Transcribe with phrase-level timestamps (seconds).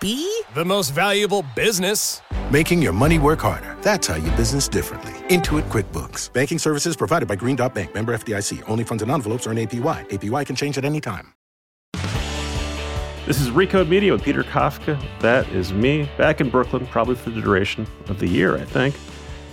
[0.00, 2.22] The most valuable business.
[2.52, 3.76] Making your money work harder.
[3.82, 5.10] That's how you business differently.
[5.28, 6.32] Intuit QuickBooks.
[6.32, 7.94] Banking services provided by Green Dot Bank.
[7.94, 8.62] Member FDIC.
[8.68, 10.08] Only funds and envelopes earn APY.
[10.08, 11.34] APY can change at any time.
[13.26, 15.04] This is Recode Media with Peter Kafka.
[15.18, 18.94] That is me, back in Brooklyn, probably for the duration of the year, I think.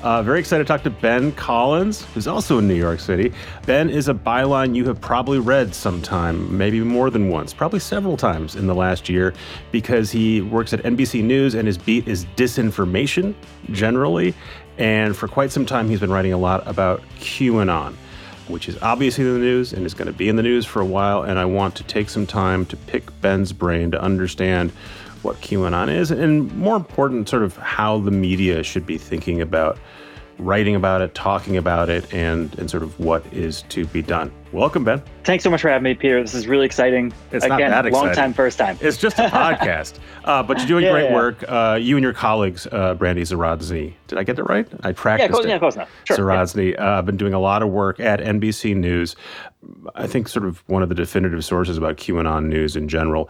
[0.06, 3.34] Uh, very excited to talk to Ben Collins, who's also in New York City.
[3.66, 8.16] Ben is a byline you have probably read sometime, maybe more than once, probably several
[8.16, 9.34] times in the last year,
[9.72, 13.34] because he works at NBC News and his beat is disinformation
[13.72, 14.36] generally.
[14.78, 17.96] And for quite some time, he's been writing a lot about QAnon
[18.48, 20.80] which is obviously in the news and is going to be in the news for
[20.80, 21.24] a while.
[21.24, 24.72] And I want to take some time to pick Ben's brain to understand
[25.26, 29.78] what QAnon is, and more important, sort of how the media should be thinking about
[30.38, 34.32] writing about it, talking about it, and and sort of what is to be done.
[34.56, 35.04] Welcome, Ben.
[35.26, 36.22] Thanks so much for having me, Peter.
[36.22, 37.12] This is really exciting.
[37.34, 38.08] It's Again, not that exciting.
[38.08, 38.78] long time, first time.
[38.80, 41.14] It's just a podcast, uh, but you're doing Yeah, great yeah.
[41.14, 41.44] work.
[41.46, 43.96] Uh, you and your colleagues, uh, Brandy Zadrozny.
[44.08, 44.66] Did I get that right?
[44.84, 45.50] I Yeah, practiced close, it.
[45.50, 45.90] yeah, close enough.
[46.06, 46.32] Sure.
[46.32, 46.76] yeah.
[46.80, 49.18] Uh, I've been doing a lot of work at NBC News.
[49.94, 53.30] I think sort of one of the definitive sources about QAnon news in general.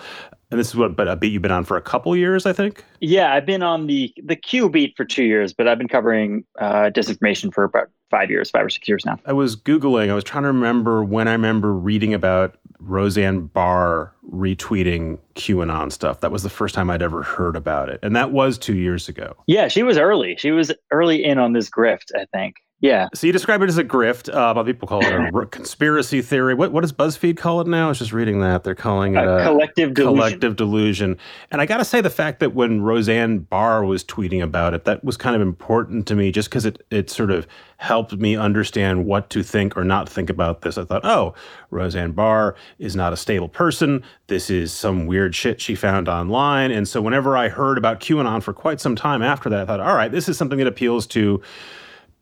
[0.52, 2.54] And this is what, but a beat you've been on for a couple years, I
[2.54, 2.86] think.
[3.00, 6.46] Yeah, I've been on the the Q beat for two years, but I've been covering
[6.60, 9.20] uh, disinformation for about five years, five or six years now.
[9.26, 14.14] I was Googling, I was trying to remember when I remember reading about Roseanne Barr
[14.32, 16.22] retweeting QAnon stuff.
[16.22, 18.00] That was the first time I'd ever heard about it.
[18.04, 19.36] And that was two years ago.
[19.48, 20.36] Yeah, she was early.
[20.38, 22.56] She was early in on this grift, I think.
[22.82, 23.08] Yeah.
[23.16, 24.32] So you describe it as a grift.
[24.32, 26.54] Uh, people call it a r- conspiracy theory.
[26.54, 27.86] What, what does BuzzFeed call it now?
[27.86, 28.64] I was just reading that.
[28.66, 30.16] They're calling it A a collective delusion.
[30.18, 31.18] collective delusion.
[31.52, 34.84] And I got to say, the fact that when Roseanne Barr was tweeting about it,
[34.84, 37.48] that was kind of important to me just because it, it sort of
[37.78, 40.78] helped me understand what to think or not think about this.
[40.78, 41.34] I thought, oh,
[41.72, 44.04] Roseanne Barr is not a stable person.
[44.28, 46.72] This is some weird shit she found online.
[46.72, 49.80] And so whenever I heard about QAnon for quite some time after that, I thought,
[49.80, 51.42] all right, this is something that appeals to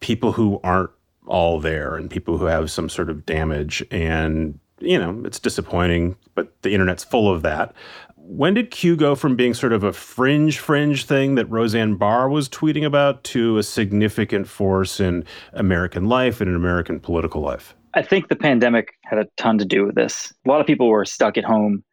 [0.04, 0.92] people who aren't
[1.26, 3.82] all there and people who have some sort of damage.
[3.90, 7.74] And, you know, it's disappointing, but the internet's full of that.
[8.18, 12.28] When did Q go from being sort of a fringe, fringe thing that Roseanne Barr
[12.30, 17.74] was tweeting about to a significant force in American life and in American political life?
[17.94, 20.34] I think the pandemic had a ton to do with this.
[20.46, 21.84] A lot of people were stuck at home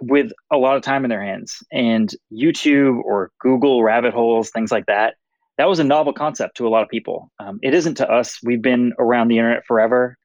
[0.00, 4.70] with a lot of time in their hands, and YouTube or Google rabbit holes, things
[4.70, 5.16] like that.
[5.58, 7.30] That was a novel concept to a lot of people.
[7.40, 8.38] Um, it isn't to us.
[8.42, 10.16] We've been around the internet forever.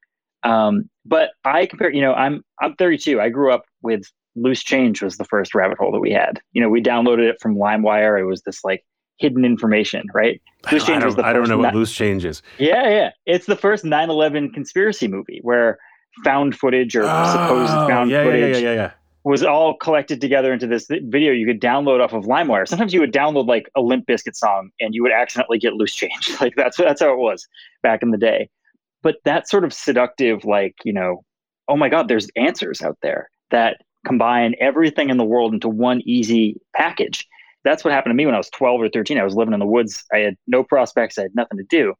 [0.44, 3.19] Um, but I compare, you know, I'm I'm 32.
[3.19, 4.03] I grew up with
[4.35, 6.39] Loose Change was the first rabbit hole that we had.
[6.53, 8.19] You know, we downloaded it from LimeWire.
[8.19, 8.83] It was this like
[9.17, 10.41] hidden information, right?
[10.71, 12.41] Loose I Change was don't, the I don't know what loose change is.
[12.57, 13.09] yeah, yeah.
[13.25, 15.77] It's the first 9/11 conspiracy movie where
[16.23, 18.91] found footage or supposed Oh, found yeah, yeah, footage yeah, yeah, yeah.
[19.23, 22.67] Was all collected together into this video you could download off of LimeWire.
[22.67, 25.94] Sometimes you would download like a Limp Bizkit song and you would accidentally get loose
[25.94, 26.31] change.
[26.41, 27.47] Like that's that's how it was
[27.81, 28.50] back in the day.
[29.01, 31.23] But that sort of seductive, like you know,
[31.67, 36.01] oh my God, there's answers out there that combine everything in the world into one
[36.01, 37.25] easy package.
[37.63, 39.17] That's what happened to me when I was 12 or 13.
[39.17, 40.03] I was living in the woods.
[40.12, 41.17] I had no prospects.
[41.17, 41.94] I had nothing to do.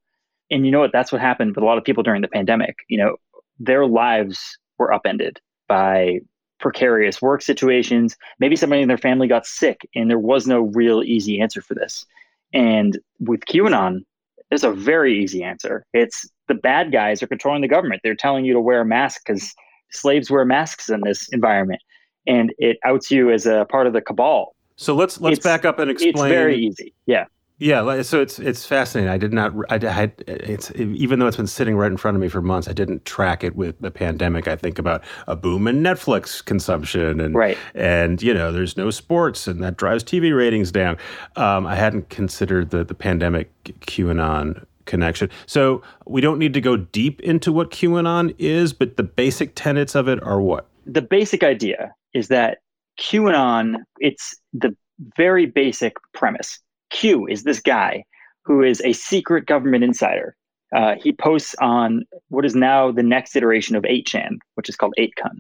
[0.52, 0.92] And you know what?
[0.92, 2.76] That's what happened with a lot of people during the pandemic.
[2.90, 3.16] You know,
[3.60, 5.40] their lives were upended
[5.70, 6.20] by
[6.64, 8.16] precarious work situations.
[8.40, 11.76] Maybe somebody in their family got sick and there was no real easy answer for
[11.76, 12.06] this.
[12.54, 14.06] And with QAnon,
[14.50, 15.86] there's a very easy answer.
[15.94, 18.00] It's the bad guys are controlling the government.
[18.04, 19.54] They're telling you to wear a mask because
[19.92, 21.82] slaves wear masks in this environment.
[22.26, 24.56] And it outs you as a part of the cabal.
[24.78, 26.14] So let's let's It's- back up and explain.
[26.16, 26.94] It's very easy.
[27.06, 27.26] Yeah.
[27.60, 29.10] Yeah, so it's it's fascinating.
[29.10, 29.54] I did not.
[29.70, 32.68] I, I it's even though it's been sitting right in front of me for months,
[32.68, 34.48] I didn't track it with the pandemic.
[34.48, 37.58] I think about a boom in Netflix consumption, and Right.
[37.76, 40.98] and you know, there's no sports, and that drives TV ratings down.
[41.36, 43.52] Um, I hadn't considered the the pandemic
[43.82, 45.30] QAnon connection.
[45.46, 49.96] So we don't need to go deep into what QAnon is, but the basic tenets
[49.96, 50.68] of it are what?
[50.86, 52.58] The basic idea is that
[53.00, 54.76] QAnon, it's the
[55.16, 56.60] very basic premise.
[56.94, 58.06] Q is this guy
[58.46, 60.36] who is a secret government insider.
[60.76, 64.94] Uh, he posts on what is now the next iteration of 8chan, which is called
[64.98, 65.40] 8kun,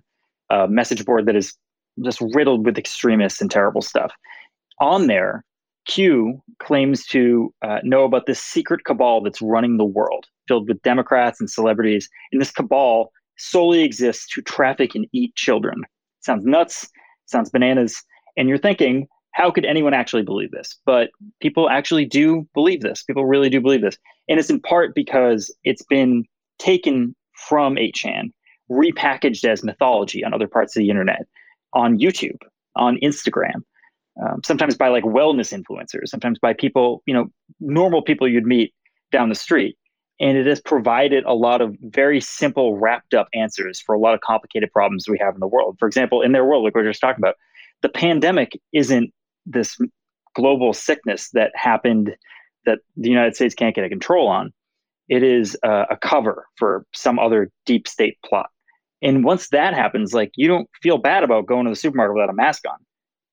[0.49, 1.53] a message board that is
[2.03, 4.11] just riddled with extremists and terrible stuff.
[4.79, 5.43] On there,
[5.85, 10.81] Q claims to uh, know about this secret cabal that's running the world, filled with
[10.81, 12.09] Democrats and celebrities.
[12.31, 15.81] And this cabal solely exists to traffic and eat children.
[16.21, 16.89] Sounds nuts,
[17.25, 18.01] sounds bananas.
[18.37, 20.77] And you're thinking, how could anyone actually believe this?
[20.85, 21.09] But
[21.41, 23.03] people actually do believe this.
[23.03, 23.97] People really do believe this.
[24.29, 26.25] And it's in part because it's been
[26.59, 28.31] taken from 8chan,
[28.71, 31.25] repackaged as mythology on other parts of the internet,
[31.73, 32.41] on YouTube,
[32.75, 33.63] on Instagram
[34.21, 38.73] um, sometimes by like wellness influencers, sometimes by people, you know, normal people you'd meet
[39.11, 39.77] down the street.
[40.19, 44.13] And it has provided a lot of very simple, wrapped up answers for a lot
[44.13, 45.77] of complicated problems we have in the world.
[45.79, 47.35] For example, in their world, like we were just talking about,
[47.81, 49.11] the pandemic isn't
[49.45, 49.77] this
[50.35, 52.15] global sickness that happened
[52.65, 54.53] that the United States can't get a control on.
[55.09, 58.49] It is uh, a cover for some other deep state plot.
[59.01, 62.29] And once that happens, like you don't feel bad about going to the supermarket without
[62.29, 62.77] a mask on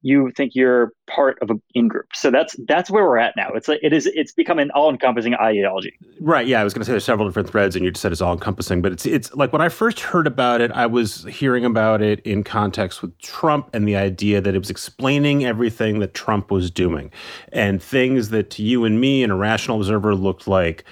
[0.03, 2.07] you think you're part of an in group.
[2.15, 3.51] So that's that's where we're at now.
[3.51, 5.93] It's like it is it's become an all encompassing ideology.
[6.21, 6.47] Right.
[6.47, 6.61] Yeah.
[6.61, 8.33] I was going to say there's several different threads, and you just said it's all
[8.33, 8.81] encompassing.
[8.83, 12.21] But it's it's like when I first heard about it, I was hearing about it
[12.21, 16.71] in context with Trump and the idea that it was explaining everything that Trump was
[16.71, 17.11] doing,
[17.53, 20.85] and things that to you and me, an irrational observer, looked like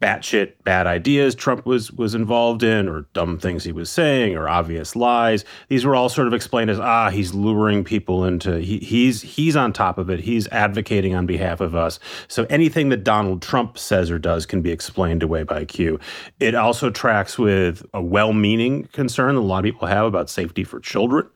[0.00, 4.48] batshit bad ideas Trump was was involved in, or dumb things he was saying, or
[4.48, 5.44] obvious lies.
[5.68, 9.56] These were all sort of explained as ah, he's luring people into he, he's he's
[9.56, 10.20] on top of it.
[10.20, 11.98] He's advocating on behalf of us.
[12.28, 16.00] So anything that Donald Trump says or does can be explained away by Q.
[16.38, 20.64] It also tracks with a well-meaning concern that a lot of people have about safety
[20.64, 21.28] for children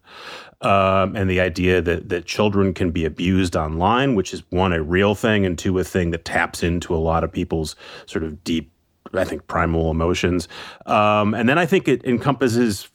[0.61, 4.83] um, and the idea that that children can be abused online, which is one a
[4.83, 8.43] real thing, and two a thing that taps into a lot of people's sort of
[8.45, 8.71] deep
[9.13, 10.49] I think primal emotions.
[10.87, 12.89] Um, and then I think it encompasses,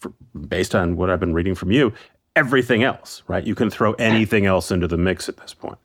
[0.47, 1.94] based on what I've been reading from you,
[2.35, 3.45] everything else, right?
[3.45, 5.77] You can throw anything else into the mix at this point.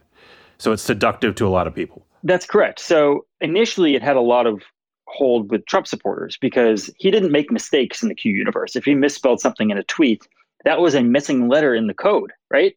[0.59, 2.07] So it's seductive to a lot of people.
[2.23, 2.81] That's correct.
[2.81, 4.63] So initially, it had a lot of
[5.07, 8.75] hold with Trump supporters because he didn't make mistakes in the Q universe.
[8.75, 10.27] If he misspelled something in a tweet,
[10.65, 12.75] that was a missing letter in the code, right?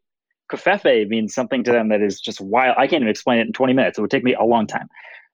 [0.51, 2.75] Covfefe means something to them that is just wild.
[2.77, 3.97] I can't even explain it in 20 minutes.
[3.97, 4.87] It would take me a long time.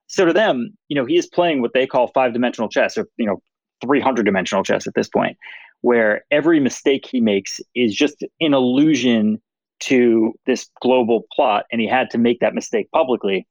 [0.07, 3.07] So to them, you know, he is playing what they call five dimensional chess or,
[3.17, 3.41] you know,
[3.83, 5.37] 300 dimensional chess at this point,
[5.81, 9.41] where every mistake he makes is just an allusion
[9.81, 11.65] to this global plot.
[11.71, 13.47] And he had to make that mistake publicly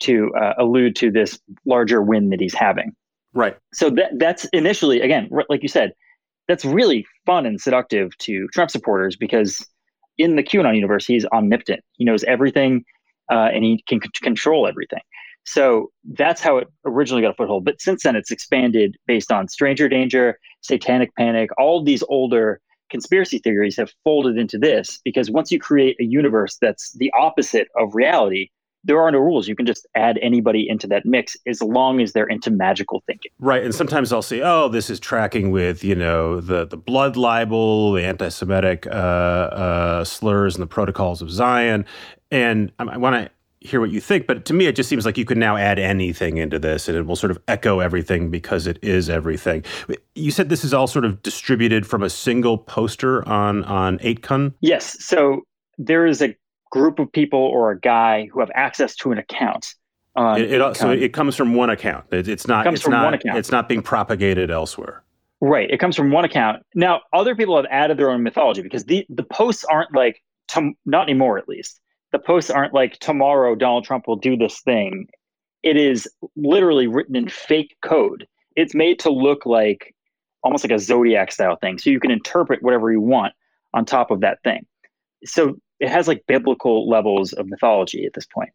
[0.00, 2.92] to uh, allude to this larger win that he's having.
[3.32, 3.56] Right.
[3.72, 5.92] So that that's initially, again, like you said,
[6.48, 9.66] that's really fun and seductive to Trump supporters because
[10.18, 11.80] in the QAnon universe, he's omnipotent.
[11.92, 12.84] He knows everything
[13.30, 15.00] uh, and he can c- control everything.
[15.44, 17.64] So that's how it originally got a foothold.
[17.64, 22.60] But since then, it's expanded based on stranger danger, satanic panic, all these older
[22.90, 27.68] conspiracy theories have folded into this because once you create a universe that's the opposite
[27.78, 28.48] of reality,
[28.86, 29.48] there are no rules.
[29.48, 33.32] You can just add anybody into that mix as long as they're into magical thinking.
[33.38, 33.64] Right.
[33.64, 37.92] And sometimes I'll say, oh, this is tracking with, you know, the, the blood libel,
[37.92, 41.84] the anti Semitic uh, uh, slurs, and the protocols of Zion.
[42.30, 45.04] And I, I want to hear what you think, but to me, it just seems
[45.04, 48.30] like you can now add anything into this and it will sort of echo everything
[48.30, 49.64] because it is everything.
[50.14, 54.54] You said this is all sort of distributed from a single poster on, on 8kun?
[54.60, 55.02] Yes.
[55.04, 55.42] So
[55.78, 56.36] there is a
[56.76, 59.74] group of people or a guy who have access to an account.
[60.18, 62.06] It, it, so it comes from one account.
[62.10, 62.66] It, it's not.
[62.66, 63.20] It it's not.
[63.24, 65.02] It's not being propagated elsewhere.
[65.40, 65.70] Right.
[65.70, 66.62] It comes from one account.
[66.74, 70.72] Now, other people have added their own mythology because the the posts aren't like to,
[70.86, 71.80] not anymore, at least.
[72.12, 75.06] The posts aren't like tomorrow Donald Trump will do this thing.
[75.62, 78.26] It is literally written in fake code.
[78.54, 79.94] It's made to look like
[80.42, 83.34] almost like a zodiac style thing, so you can interpret whatever you want
[83.74, 84.64] on top of that thing.
[85.24, 88.50] So it has like biblical levels of mythology at this point.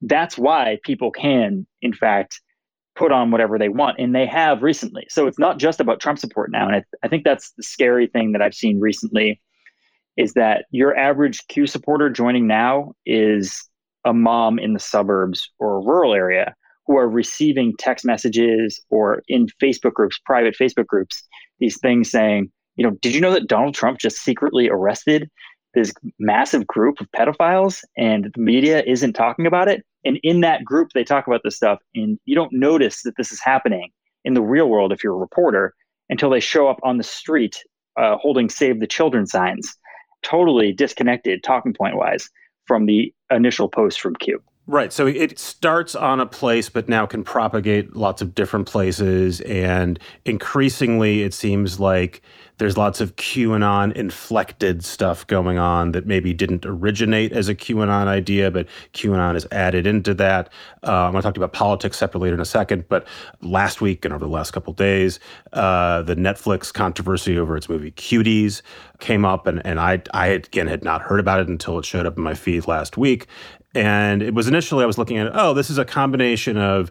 [0.00, 2.40] That's why people can, in fact,
[2.94, 5.06] put on whatever they want, and they have recently.
[5.08, 8.06] So it's not just about Trump support now, and I, I think that's the scary
[8.06, 9.40] thing that I've seen recently
[10.16, 13.66] is that your average Q supporter joining now is
[14.04, 16.54] a mom in the suburbs or a rural area
[16.86, 21.22] who are receiving text messages or in Facebook groups, private Facebook groups,
[21.60, 25.30] these things saying, you know, did you know that Donald Trump just secretly arrested
[25.74, 29.84] this massive group of pedophiles and the media isn't talking about it.
[30.04, 33.30] And in that group, they talk about this stuff, and you don't notice that this
[33.30, 33.90] is happening
[34.24, 35.74] in the real world if you're a reporter
[36.10, 37.62] until they show up on the street
[37.96, 39.76] uh, holding "Save the Children" signs,
[40.22, 42.28] totally disconnected, talking point wise,
[42.66, 44.42] from the initial post from Q.
[44.68, 44.92] Right.
[44.92, 49.40] So it starts on a place, but now can propagate lots of different places.
[49.40, 52.22] And increasingly, it seems like
[52.58, 58.06] there's lots of QAnon inflected stuff going on that maybe didn't originate as a QAnon
[58.06, 60.48] idea, but QAnon is added into that.
[60.86, 62.88] Uh, I'm going to talk to you about politics separately in a second.
[62.88, 63.04] But
[63.40, 65.18] last week and over the last couple days,
[65.54, 68.62] uh, the Netflix controversy over its movie Cuties
[69.00, 72.06] came up, and, and I, I again had not heard about it until it showed
[72.06, 73.26] up in my feed last week.
[73.74, 76.90] And it was initially I was looking at, oh, this is a combination of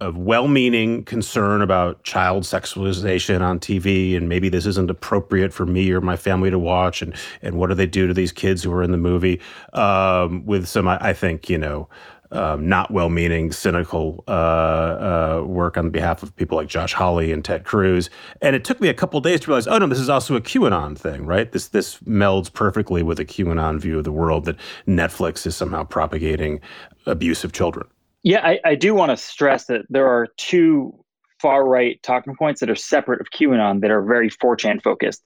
[0.00, 5.90] of well-meaning concern about child sexualization on TV and maybe this isn't appropriate for me
[5.90, 8.72] or my family to watch and and what do they do to these kids who
[8.72, 9.40] are in the movie?
[9.72, 11.88] Um, with some I, I, think you know
[12.32, 17.44] um, not well-meaning cynical uh, uh, work on behalf of people like Josh Hawley and
[17.44, 18.10] Ted Cruz.
[18.42, 20.40] And it took me a couple days to realize oh no this is also a
[20.40, 21.50] QAnon thing right?
[21.50, 24.56] This this melds perfectly with a QAnon view of the world that
[24.86, 26.60] Netflix is somehow propagating
[27.06, 27.86] abuse of children.
[28.22, 30.92] Yeah, I, I do want to stress that there are two
[31.40, 35.22] far right talking points that are separate of QAnon that are very 4chan focused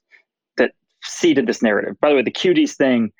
[0.56, 1.98] that seeded this narrative.
[2.00, 3.10] By the way, the Cuties thing,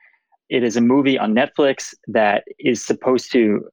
[0.53, 3.65] it is a movie on Netflix that is supposed to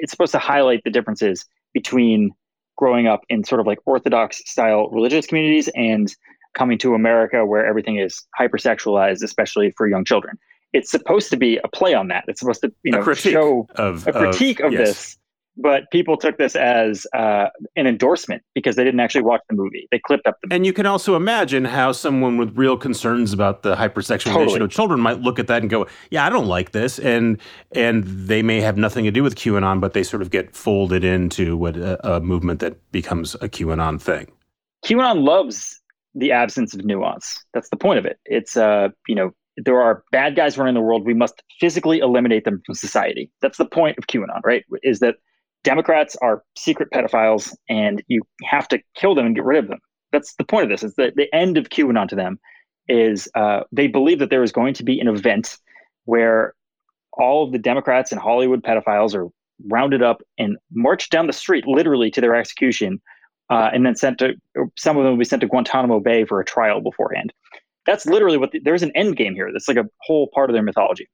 [0.00, 1.44] it's supposed to highlight the differences
[1.74, 2.30] between
[2.76, 6.14] growing up in sort of like orthodox style religious communities and
[6.54, 10.38] coming to America where everything is hypersexualized, especially for young children.
[10.72, 12.24] It's supposed to be a play on that.
[12.28, 14.88] It's supposed to, you know, show of, a critique of, of yes.
[14.88, 15.18] this
[15.60, 19.86] but people took this as uh, an endorsement because they didn't actually watch the movie.
[19.90, 20.56] They clipped up the movie.
[20.56, 24.60] And you can also imagine how someone with real concerns about the hypersexualization totally.
[24.60, 27.38] of children might look at that and go, "Yeah, I don't like this," and
[27.72, 31.04] and they may have nothing to do with QAnon, but they sort of get folded
[31.04, 34.30] into what a, a movement that becomes a QAnon thing.
[34.84, 35.80] QAnon loves
[36.14, 37.44] the absence of nuance.
[37.54, 38.18] That's the point of it.
[38.24, 41.04] It's uh, you know, there are bad guys running the world.
[41.04, 43.30] We must physically eliminate them from society.
[43.42, 44.64] That's the point of QAnon, right?
[44.82, 45.16] Is that
[45.62, 49.78] Democrats are secret pedophiles and you have to kill them and get rid of them.
[50.12, 50.82] That's the point of this.
[50.82, 52.38] Is that the end of QAnon to them
[52.88, 55.58] is uh, they believe that there is going to be an event
[56.04, 56.54] where
[57.12, 59.28] all of the Democrats and Hollywood pedophiles are
[59.68, 63.00] rounded up and marched down the street, literally to their execution,
[63.50, 64.34] uh, and then sent to.
[64.76, 67.32] Some of them will be sent to Guantanamo Bay for a trial beforehand.
[67.86, 69.50] That's literally what the, there's an end game here.
[69.52, 71.08] That's like a whole part of their mythology.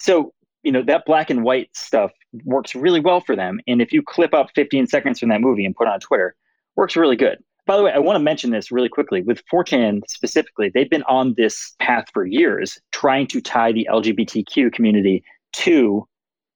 [0.00, 0.32] So
[0.62, 2.10] you know that black and white stuff
[2.44, 5.64] works really well for them and if you clip up 15 seconds from that movie
[5.64, 6.34] and put on twitter
[6.76, 7.38] works really good.
[7.66, 9.22] By the way i want to mention this really quickly.
[9.22, 14.72] With 4chan specifically they've been on this path for years trying to tie the lgbtq
[14.72, 15.22] community
[15.54, 16.06] to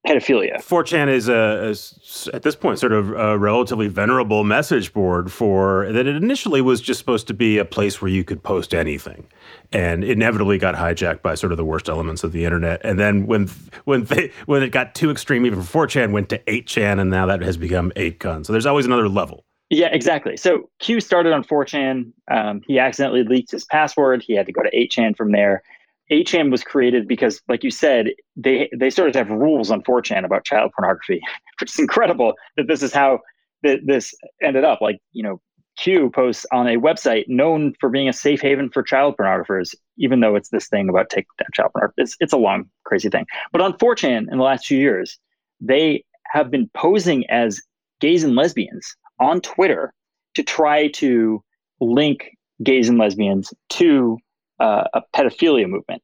[0.05, 0.57] pedophilia.
[0.57, 5.91] 4chan is a, is at this point sort of a relatively venerable message board for
[5.91, 6.07] that.
[6.07, 9.27] It initially was just supposed to be a place where you could post anything,
[9.71, 12.81] and inevitably got hijacked by sort of the worst elements of the internet.
[12.83, 13.47] And then when
[13.85, 17.25] when they when it got too extreme, even for 4chan, went to 8chan, and now
[17.25, 18.45] that has become 8kun.
[18.45, 19.45] So there's always another level.
[19.69, 20.37] Yeah, exactly.
[20.37, 22.11] So Q started on 4chan.
[22.29, 24.21] Um, he accidentally leaked his password.
[24.21, 25.63] He had to go to 8chan from there.
[26.11, 30.25] 8chan was created because, like you said, they they started to have rules on 4chan
[30.25, 31.21] about child pornography,
[31.59, 33.19] which is incredible that this is how
[33.63, 34.81] th- this ended up.
[34.81, 35.41] Like, you know,
[35.77, 40.19] Q posts on a website known for being a safe haven for child pornographers, even
[40.19, 42.01] though it's this thing about taking down child pornography.
[42.01, 43.25] It's, it's a long, crazy thing.
[43.51, 45.17] But on 4chan in the last few years,
[45.59, 47.61] they have been posing as
[47.99, 49.93] gays and lesbians on Twitter
[50.35, 51.43] to try to
[51.79, 54.17] link gays and lesbians to
[54.59, 56.01] uh, a pedophilia movement.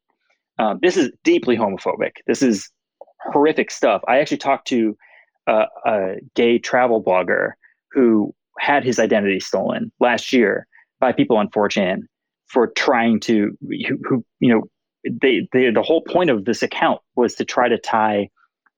[0.58, 2.12] Um, this is deeply homophobic.
[2.28, 2.70] This is
[3.32, 4.02] horrific stuff.
[4.08, 4.98] I actually talked to
[5.48, 7.52] uh, a gay travel blogger
[7.92, 10.68] who had his identity stolen last year
[11.00, 12.02] by people on 4chan
[12.48, 14.64] for trying to, who, who you know,
[15.10, 18.30] they, they, the whole point of this account was to try to tie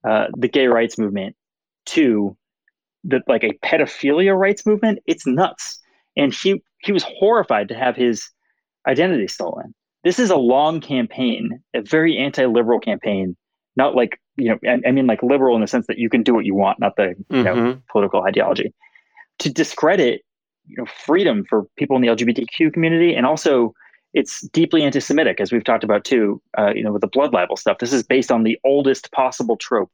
[0.07, 1.35] uh, the gay rights movement
[1.85, 2.35] to
[3.03, 4.99] the like a pedophilia rights movement.
[5.05, 5.79] It's nuts,
[6.15, 8.29] and he he was horrified to have his
[8.87, 9.73] identity stolen.
[10.03, 13.35] This is a long campaign, a very anti-liberal campaign,
[13.75, 16.23] not like you know, I, I mean like liberal in the sense that you can
[16.23, 17.43] do what you want, not the you mm-hmm.
[17.43, 18.73] know political ideology,
[19.39, 20.21] to discredit
[20.67, 23.73] you know freedom for people in the LGBTQ community, and also
[24.13, 26.41] it's deeply anti-Semitic, as we've talked about too.
[26.57, 29.57] Uh, you know, with the blood libel stuff, this is based on the oldest possible
[29.57, 29.91] trope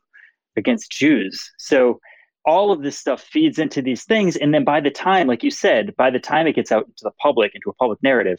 [0.56, 1.52] against Jews.
[1.58, 2.00] So
[2.46, 5.52] all of this stuff feeds into these things, and then by the time, like you
[5.52, 8.38] said, by the time it gets out to the public, into a public narrative,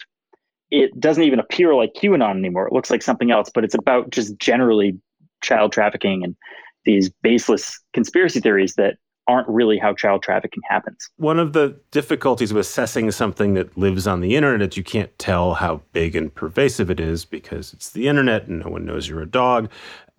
[0.70, 2.66] it doesn't even appear like QAnon anymore.
[2.66, 4.98] It looks like something else, but it's about just generally
[5.42, 6.36] child trafficking and
[6.84, 8.96] these baseless conspiracy theories that
[9.28, 11.10] aren't really how child trafficking happens.
[11.18, 15.16] One of the difficulties of assessing something that lives on the internet is you can't
[15.18, 19.08] tell how big and pervasive it is because it's the internet and no one knows
[19.08, 19.70] you're a dog.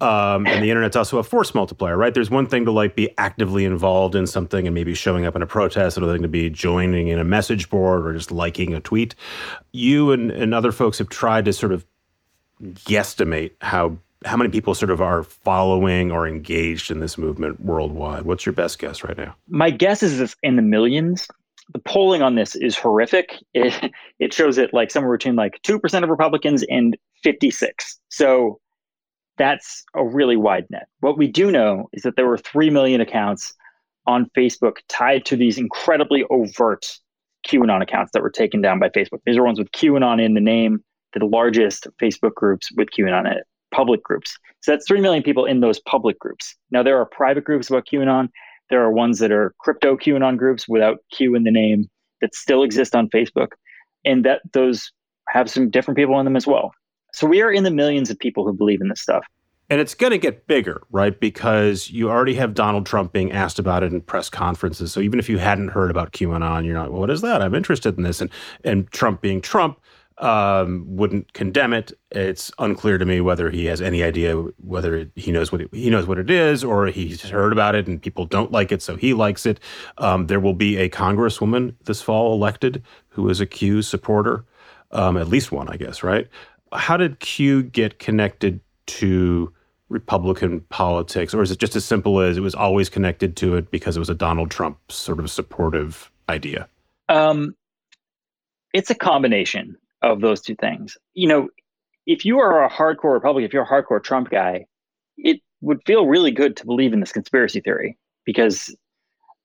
[0.01, 2.13] Um, and the internet's also a force multiplier, right?
[2.13, 5.41] There's one thing to like be actively involved in something and maybe showing up in
[5.41, 8.79] a protest, another thing to be joining in a message board or just liking a
[8.79, 9.15] tweet.
[9.73, 11.85] You and, and other folks have tried to sort of
[12.61, 18.23] guesstimate how how many people sort of are following or engaged in this movement worldwide?
[18.23, 19.35] What's your best guess right now?
[19.47, 21.27] My guess is it's in the millions.
[21.71, 23.35] The polling on this is horrific.
[23.53, 27.99] It, it shows it like somewhere between like 2% of Republicans and 56.
[28.09, 28.59] So
[29.37, 30.87] that's a really wide net.
[30.99, 33.53] What we do know is that there were 3 million accounts
[34.05, 36.99] on Facebook tied to these incredibly overt
[37.47, 39.19] QAnon accounts that were taken down by Facebook.
[39.25, 40.83] These are ones with QAnon in the name,
[41.13, 44.37] the largest Facebook groups with QAnon in it public groups.
[44.61, 46.55] So that's 3 million people in those public groups.
[46.71, 48.29] Now, there are private groups about QAnon.
[48.69, 51.89] There are ones that are crypto QAnon groups without Q in the name
[52.21, 53.49] that still exist on Facebook.
[54.05, 54.91] And that those
[55.29, 56.71] have some different people in them as well.
[57.13, 59.25] So we are in the millions of people who believe in this stuff.
[59.71, 61.19] And it's going to get bigger, right?
[61.19, 64.91] Because you already have Donald Trump being asked about it in press conferences.
[64.91, 67.41] So even if you hadn't heard about QAnon, you're not, well, what is that?
[67.43, 68.19] I'm interested in this.
[68.19, 68.31] And
[68.63, 69.78] and Trump being Trump,
[70.19, 71.93] um, wouldn't condemn it.
[72.11, 75.89] It's unclear to me whether he has any idea whether he knows what it, he
[75.89, 78.95] knows what it is, or he's heard about it and people don't like it, so
[78.95, 79.59] he likes it.
[79.97, 84.45] Um, there will be a congresswoman this fall elected who is a Q supporter,
[84.91, 86.03] um, at least one, I guess.
[86.03, 86.27] Right?
[86.73, 89.53] How did Q get connected to
[89.87, 93.71] Republican politics, or is it just as simple as it was always connected to it
[93.71, 96.67] because it was a Donald Trump sort of supportive idea?
[97.07, 97.55] Um,
[98.73, 100.97] it's a combination of those two things.
[101.13, 101.49] You know,
[102.05, 104.65] if you are a hardcore Republican, if you're a hardcore Trump guy,
[105.17, 108.75] it would feel really good to believe in this conspiracy theory because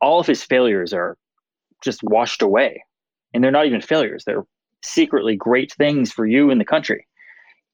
[0.01, 1.17] all of his failures are
[1.83, 2.85] just washed away.
[3.33, 4.45] And they're not even failures, they're
[4.83, 7.07] secretly great things for you and the country.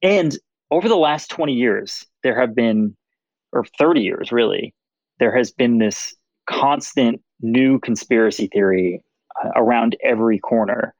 [0.02, 0.36] And
[0.70, 2.96] over the last 20 years, there have been,
[3.52, 4.74] or 30 years really,
[5.18, 6.14] there has been this
[6.48, 9.02] constant new conspiracy theory
[9.44, 10.94] uh, around every corner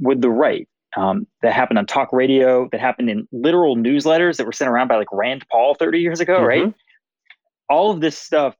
[0.00, 4.46] with the right um, that happened on talk radio, that happened in literal newsletters that
[4.46, 6.46] were sent around by like Rand Paul 30 years ago, mm-hmm.
[6.46, 6.74] right?
[7.68, 8.56] All of this stuff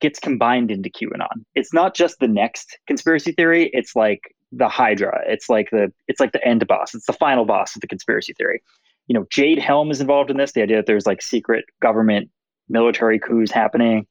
[0.00, 1.44] gets combined into QAnon.
[1.54, 4.20] It's not just the next conspiracy theory, it's like
[4.52, 5.22] the Hydra.
[5.26, 6.94] It's like the it's like the end boss.
[6.94, 8.62] It's the final boss of the conspiracy theory.
[9.06, 12.30] You know, Jade Helm is involved in this, the idea that there's like secret government
[12.68, 14.06] military coups happening.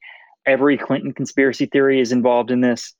[0.46, 2.94] Every Clinton conspiracy theory is involved in this.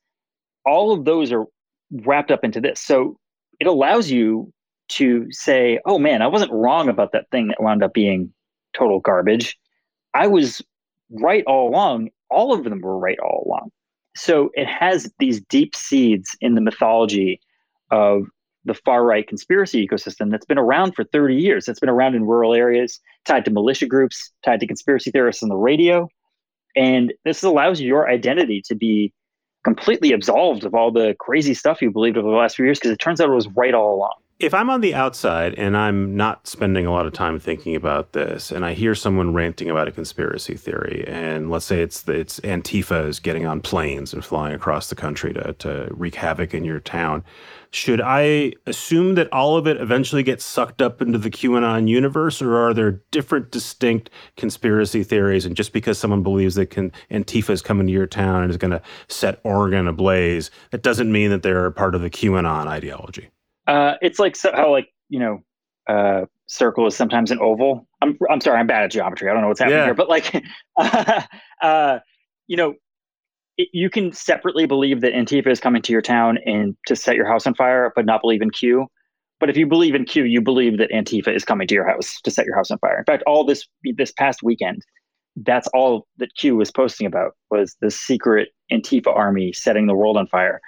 [0.64, 1.44] All of those are
[1.90, 2.80] wrapped up into this.
[2.80, 3.18] So
[3.60, 4.52] it allows you
[4.88, 8.32] to say, oh man, I wasn't wrong about that thing that wound up being
[8.74, 9.56] total garbage.
[10.12, 10.62] I was
[11.10, 12.10] right all along.
[12.30, 13.70] All of them were right all along.
[14.16, 17.40] So it has these deep seeds in the mythology
[17.90, 18.24] of
[18.64, 21.68] the far right conspiracy ecosystem that's been around for 30 years.
[21.68, 25.48] It's been around in rural areas, tied to militia groups, tied to conspiracy theorists on
[25.48, 26.08] the radio.
[26.76, 29.12] And this allows your identity to be
[29.64, 32.90] completely absolved of all the crazy stuff you believed over the last few years because
[32.90, 36.16] it turns out it was right all along if I'm on the outside and I'm
[36.16, 39.88] not spending a lot of time thinking about this, and I hear someone ranting about
[39.88, 44.54] a conspiracy theory, and let's say it's it's Antifa is getting on planes and flying
[44.54, 47.22] across the country to to wreak havoc in your town,
[47.70, 52.42] should I assume that all of it eventually gets sucked up into the QAnon universe,
[52.42, 55.46] or are there different, distinct conspiracy theories?
[55.46, 58.56] And just because someone believes that can, Antifa is coming to your town and is
[58.56, 63.30] going to set Oregon ablaze, that doesn't mean that they're part of the QAnon ideology.
[63.66, 65.40] Uh, it's like so, how like you know,
[65.88, 67.86] uh, circle is sometimes an oval.
[68.02, 69.28] I'm I'm sorry, I'm bad at geometry.
[69.28, 69.84] I don't know what's happening yeah.
[69.86, 70.44] here, but like,
[71.62, 71.98] uh,
[72.46, 72.74] you know,
[73.56, 77.16] it, you can separately believe that Antifa is coming to your town and to set
[77.16, 78.86] your house on fire, but not believe in Q.
[79.40, 82.20] But if you believe in Q, you believe that Antifa is coming to your house
[82.22, 82.98] to set your house on fire.
[82.98, 84.82] In fact, all this this past weekend,
[85.36, 90.16] that's all that Q was posting about was the secret Antifa army setting the world
[90.16, 90.60] on fire.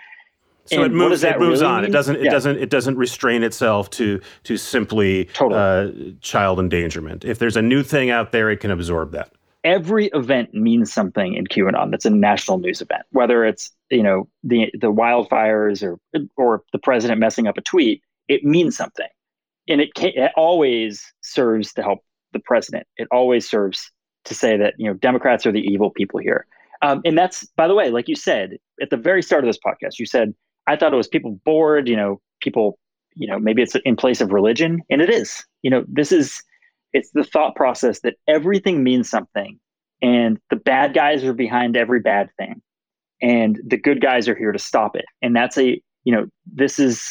[0.67, 1.23] So and it moves.
[1.23, 1.83] It moves really on.
[1.83, 1.91] Mean?
[1.91, 2.17] It doesn't.
[2.17, 2.31] It yeah.
[2.31, 2.59] doesn't.
[2.59, 5.61] It doesn't restrain itself to to simply totally.
[5.61, 7.25] uh, child endangerment.
[7.25, 9.33] If there's a new thing out there, it can absorb that.
[9.65, 11.91] Every event means something in QAnon.
[11.91, 13.03] That's a national news event.
[13.11, 15.99] Whether it's you know the the wildfires or
[16.37, 19.09] or the president messing up a tweet, it means something,
[19.69, 22.01] and it, can, it always serves to help
[22.33, 22.87] the president.
[22.97, 23.91] It always serves
[24.25, 26.47] to say that you know Democrats are the evil people here.
[26.83, 29.59] Um, and that's by the way, like you said at the very start of this
[29.59, 30.35] podcast, you said
[30.67, 32.79] I thought it was people bored, you know, people,
[33.15, 34.81] you know, maybe it's in place of religion.
[34.91, 35.45] And it is.
[35.63, 36.43] You know, this is
[36.93, 39.59] it's the thought process that everything means something
[40.03, 42.61] and the bad guys are behind every bad thing,
[43.23, 45.07] and the good guys are here to stop it.
[45.23, 47.11] And that's a you know this is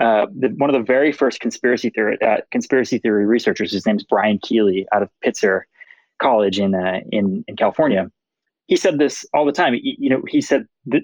[0.00, 3.72] uh, the, one of the very first conspiracy theory uh, conspiracy theory researchers.
[3.72, 5.62] His name's Brian Keeley out of Pitzer
[6.20, 8.10] College in uh, in in California.
[8.66, 9.74] He said this all the time.
[9.82, 11.02] You know, he said that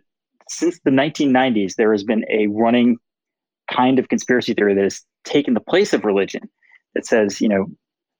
[0.50, 2.96] since the 1990s, there has been a running
[3.70, 6.42] kind of conspiracy theory that has taken the place of religion.
[6.94, 7.66] That says, you know,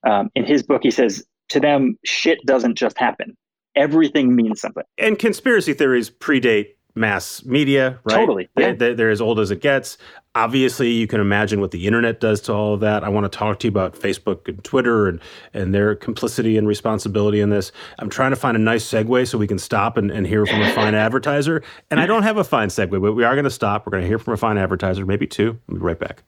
[0.09, 3.35] um, in his book, he says to them, shit doesn't just happen.
[3.75, 4.83] Everything means something.
[4.97, 8.15] And conspiracy theories predate mass media, right?
[8.15, 8.49] Totally.
[8.57, 8.73] Yeah.
[8.73, 9.97] They're, they're, as old as it gets.
[10.33, 13.03] Obviously, you can imagine what the internet does to all of that.
[13.03, 15.19] I want to talk to you about Facebook and Twitter and,
[15.53, 17.71] and their complicity and responsibility in this.
[17.99, 20.61] I'm trying to find a nice segue so we can stop and, and hear from
[20.61, 21.63] a fine advertiser.
[21.89, 23.85] And I don't have a fine segue, but we are going to stop.
[23.85, 25.59] We're going to hear from a fine advertiser, maybe two.
[25.67, 26.23] I'll be right back.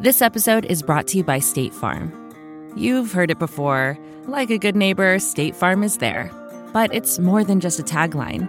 [0.00, 2.12] This episode is brought to you by State Farm.
[2.76, 3.98] You've heard it before.
[4.26, 6.30] Like a good neighbor, State Farm is there.
[6.72, 8.48] But it's more than just a tagline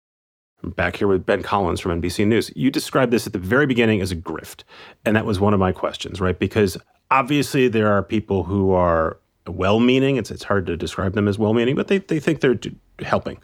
[0.63, 2.51] Back here with Ben Collins from NBC News.
[2.55, 4.63] You described this at the very beginning as a grift.
[5.05, 6.37] And that was one of my questions, right?
[6.37, 6.77] Because
[7.09, 10.17] obviously there are people who are well meaning.
[10.17, 12.59] It's, it's hard to describe them as well meaning, but they, they think they're
[12.99, 13.39] helping.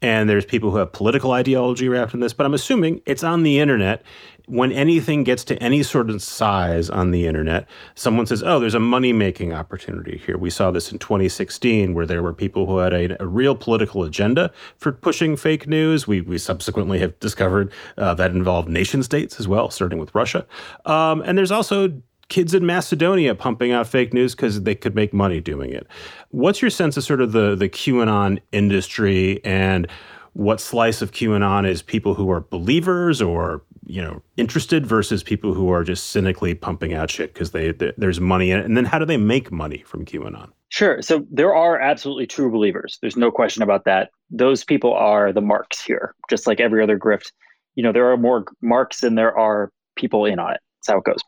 [0.00, 2.32] And there's people who have political ideology wrapped in this.
[2.32, 4.02] But I'm assuming it's on the internet
[4.46, 8.74] when anything gets to any sort of size on the internet, someone says, oh, there's
[8.74, 10.36] a money making opportunity here.
[10.36, 14.04] We saw this in 2016 where there were people who had a, a real political
[14.04, 16.06] agenda for pushing fake news.
[16.06, 20.46] We, we subsequently have discovered uh, that involved nation states as well, starting with Russia.
[20.86, 25.12] Um, and there's also kids in Macedonia pumping out fake news because they could make
[25.12, 25.86] money doing it.
[26.30, 29.86] What's your sense of sort of the, the QAnon industry and
[30.32, 35.54] what slice of QAnon is people who are believers or you know interested versus people
[35.54, 38.64] who are just cynically pumping out shit because they, they, there's money in it.
[38.64, 40.50] And then how do they make money from qanon?
[40.68, 41.02] Sure.
[41.02, 42.98] So there are absolutely true believers.
[43.00, 44.10] There's no question about that.
[44.30, 47.32] Those people are the marks here just like every other grift.
[47.74, 50.60] You know there are more marks than there are people in on it.
[50.78, 51.20] That's how it goes.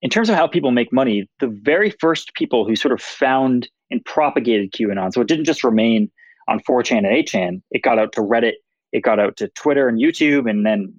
[0.00, 3.68] In terms of how people make money the very first people who sort of found
[3.90, 6.10] and propagated qanon so it didn't just remain
[6.46, 8.54] on 4chan and 8chan it got out to reddit.
[8.92, 10.94] It got out to twitter and youtube and then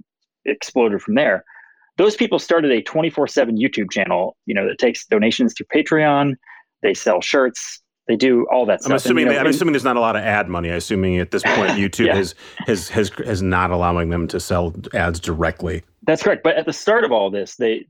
[0.50, 1.44] exploded from there.
[1.98, 6.36] Those people started a 24 7 YouTube channel, you know, that takes donations through Patreon.
[6.82, 7.82] They sell shirts.
[8.08, 8.92] They do all that stuff.
[8.92, 10.70] I'm assuming, and, you know, I'm assuming there's not a lot of ad money.
[10.70, 12.18] I'm assuming at this point YouTube yeah.
[12.18, 12.34] is,
[12.66, 15.84] has, has, has not allowing them to sell ads directly.
[16.04, 16.42] That's correct.
[16.44, 17.86] But at the start of all this, they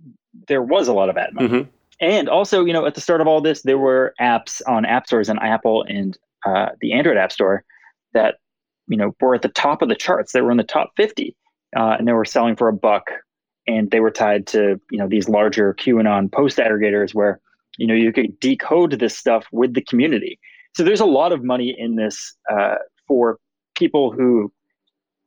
[0.47, 1.47] there was a lot of ad money.
[1.47, 1.69] Mm-hmm.
[2.01, 5.07] And also, you know, at the start of all this, there were apps on app
[5.07, 7.63] stores and Apple and uh, the Android App Store
[8.13, 8.35] that,
[8.87, 10.31] you know, were at the top of the charts.
[10.31, 11.35] They were in the top 50
[11.75, 13.09] uh, and they were selling for a buck,
[13.67, 17.39] and they were tied to you know these larger QAnon post aggregators where
[17.77, 20.39] you know you could decode this stuff with the community.
[20.75, 22.75] So there's a lot of money in this uh,
[23.07, 23.39] for
[23.75, 24.51] people who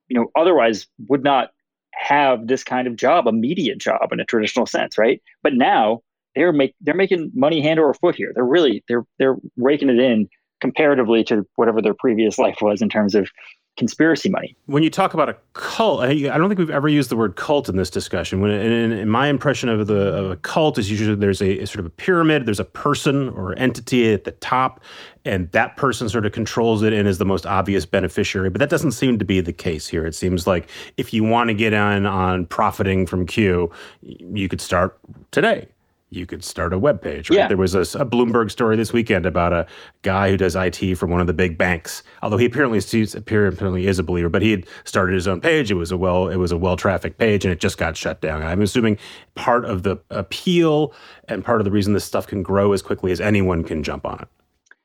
[0.08, 1.50] you know otherwise would not
[1.94, 5.22] have this kind of job, a media job in a traditional sense, right?
[5.42, 6.00] But now
[6.34, 8.32] they're make they're making money hand over foot here.
[8.34, 10.28] They're really they're they're raking it in
[10.60, 13.28] comparatively to whatever their previous life was in terms of
[13.76, 14.54] conspiracy money.
[14.66, 17.68] When you talk about a cult, I don't think we've ever used the word cult
[17.68, 18.40] in this discussion.
[18.40, 21.66] When in, in my impression of the of a cult is usually there's a, a,
[21.66, 24.80] sort of a pyramid, there's a person or entity at the top,
[25.24, 28.50] and that person sort of controls it and is the most obvious beneficiary.
[28.50, 30.04] But that doesn't seem to be the case here.
[30.04, 33.70] It seems like if you want to get in on profiting from Q,
[34.02, 34.98] you could start
[35.30, 35.68] today
[36.12, 37.30] you could start a web page.
[37.30, 37.38] Right?
[37.38, 37.48] Yeah.
[37.48, 39.66] There was a, a, Bloomberg story this weekend about a
[40.02, 42.02] guy who does IT for one of the big banks.
[42.22, 45.70] Although he apparently sees, apparently is a believer, but he had started his own page.
[45.70, 48.20] It was a well it was a well trafficked page, and it just got shut
[48.20, 48.42] down.
[48.42, 48.98] I'm assuming
[49.34, 50.94] part of the appeal
[51.28, 54.04] and part of the reason this stuff can grow as quickly as anyone can jump
[54.04, 54.28] on it.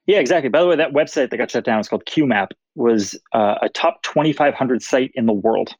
[0.05, 0.47] Yeah, exactly.
[0.47, 3.67] By the way, that website that got shut down is called QMAP, was uh, a
[3.67, 5.75] top 2,500 site in the world.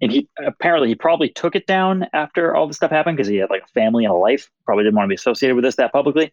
[0.00, 3.36] And he apparently he probably took it down after all this stuff happened because he
[3.36, 4.48] had like a family and a life.
[4.64, 6.32] Probably didn't want to be associated with this that publicly.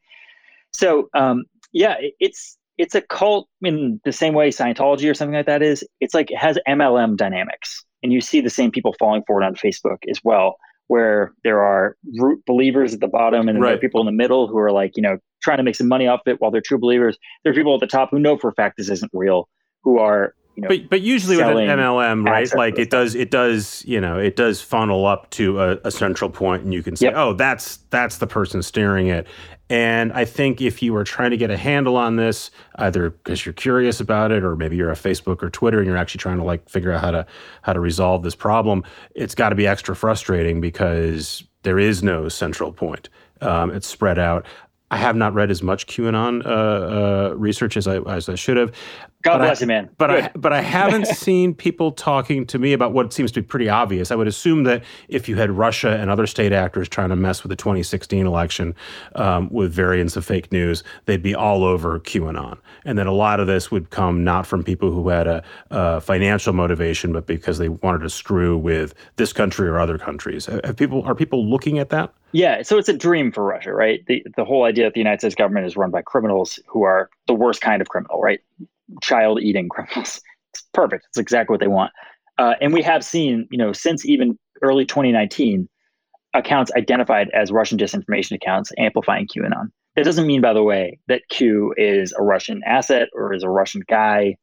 [0.71, 5.35] So um, yeah, it, it's it's a cult in the same way Scientology or something
[5.35, 5.83] like that is.
[5.99, 9.45] It's like it has MLM dynamics, and you see the same people falling for it
[9.45, 13.69] on Facebook as well, where there are root believers at the bottom, and right.
[13.69, 15.87] there are people in the middle who are like you know trying to make some
[15.87, 17.17] money off it while they're true believers.
[17.43, 19.47] There are people at the top who know for a fact this isn't real,
[19.83, 22.49] who are you know, but but usually with an MLM, right?
[22.55, 26.29] Like it does it does you know it does funnel up to a, a central
[26.29, 27.15] point, and you can say, yep.
[27.17, 29.27] oh, that's that's the person steering it.
[29.69, 33.45] And I think if you are trying to get a handle on this, either because
[33.45, 36.37] you're curious about it, or maybe you're a Facebook or Twitter and you're actually trying
[36.37, 37.25] to like figure out how to
[37.63, 38.83] how to resolve this problem,
[39.15, 43.09] it's got to be extra frustrating because there is no central point.
[43.41, 44.45] Um, it's spread out.
[44.91, 48.57] I have not read as much QAnon uh, uh, research as I as I should
[48.57, 48.71] have.
[49.25, 49.89] God bless I, you, man.
[49.97, 53.47] But I but I haven't seen people talking to me about what seems to be
[53.47, 54.11] pretty obvious.
[54.11, 57.41] I would assume that if you had Russia and other state actors trying to mess
[57.41, 58.75] with the 2016 election
[59.15, 63.39] um, with variants of fake news, they'd be all over QAnon, and that a lot
[63.39, 67.57] of this would come not from people who had a, a financial motivation, but because
[67.57, 70.45] they wanted to screw with this country or other countries.
[70.45, 72.13] Have people are people looking at that?
[72.31, 74.05] Yeah, so it's a dream for Russia, right?
[74.05, 77.09] The the whole idea that the United States government is run by criminals who are
[77.25, 78.39] the worst kind of criminal, right?
[79.01, 80.21] Child eating criminals.
[80.53, 81.05] It's perfect.
[81.09, 81.91] It's exactly what they want.
[82.37, 85.67] Uh, and we have seen, you know, since even early 2019,
[86.33, 89.67] accounts identified as Russian disinformation accounts amplifying QAnon.
[89.95, 93.49] That doesn't mean, by the way, that Q is a Russian asset or is a
[93.49, 94.35] Russian guy.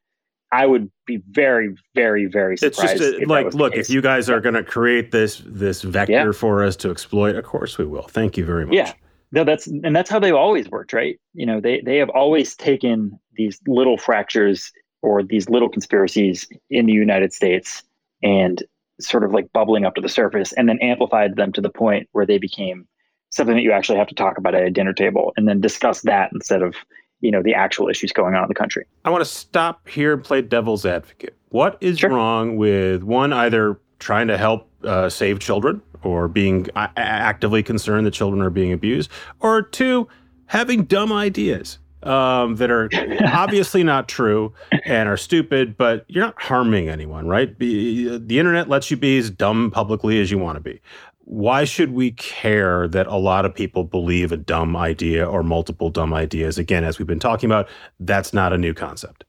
[0.50, 3.00] I would be very, very, very surprised.
[3.00, 6.12] It's just a, like, look, if you guys are going to create this this vector
[6.12, 6.32] yeah.
[6.32, 8.02] for us to exploit, of course we will.
[8.02, 8.74] Thank you very much.
[8.74, 8.92] Yeah,
[9.32, 11.18] no, that's and that's how they've always worked, right?
[11.34, 16.86] You know, they they have always taken these little fractures or these little conspiracies in
[16.86, 17.82] the United States
[18.22, 18.62] and
[19.00, 22.08] sort of like bubbling up to the surface and then amplified them to the point
[22.12, 22.86] where they became
[23.30, 26.02] something that you actually have to talk about at a dinner table and then discuss
[26.02, 26.74] that instead of
[27.20, 30.12] you know the actual issues going on in the country i want to stop here
[30.12, 32.10] and play devil's advocate what is sure.
[32.10, 38.12] wrong with one either trying to help uh, save children or being actively concerned that
[38.12, 40.08] children are being abused, or two,
[40.46, 42.90] having dumb ideas um, that are
[43.26, 44.52] obviously not true
[44.84, 47.56] and are stupid, but you're not harming anyone, right?
[47.58, 50.80] Be, the internet lets you be as dumb publicly as you want to be.
[51.24, 55.88] Why should we care that a lot of people believe a dumb idea or multiple
[55.88, 56.58] dumb ideas?
[56.58, 57.68] Again, as we've been talking about,
[58.00, 59.24] that's not a new concept.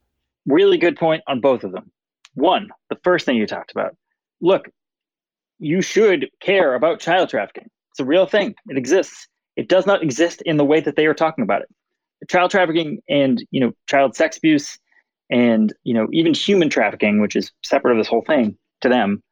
[0.46, 1.90] Really good point on both of them.
[2.34, 3.96] One, the first thing you talked about.
[4.40, 4.68] Look,
[5.58, 7.68] you should care about child trafficking.
[7.90, 8.54] It's a real thing.
[8.68, 9.28] It exists.
[9.56, 11.68] It does not exist in the way that they are talking about it.
[12.28, 14.78] Child trafficking and you know child sex abuse
[15.30, 19.22] and you know even human trafficking, which is separate of this whole thing to them,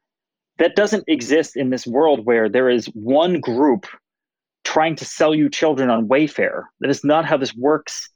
[0.58, 3.86] that doesn't exist in this world where there is one group
[4.64, 6.64] trying to sell you children on Wayfair.
[6.80, 8.08] That is not how this works.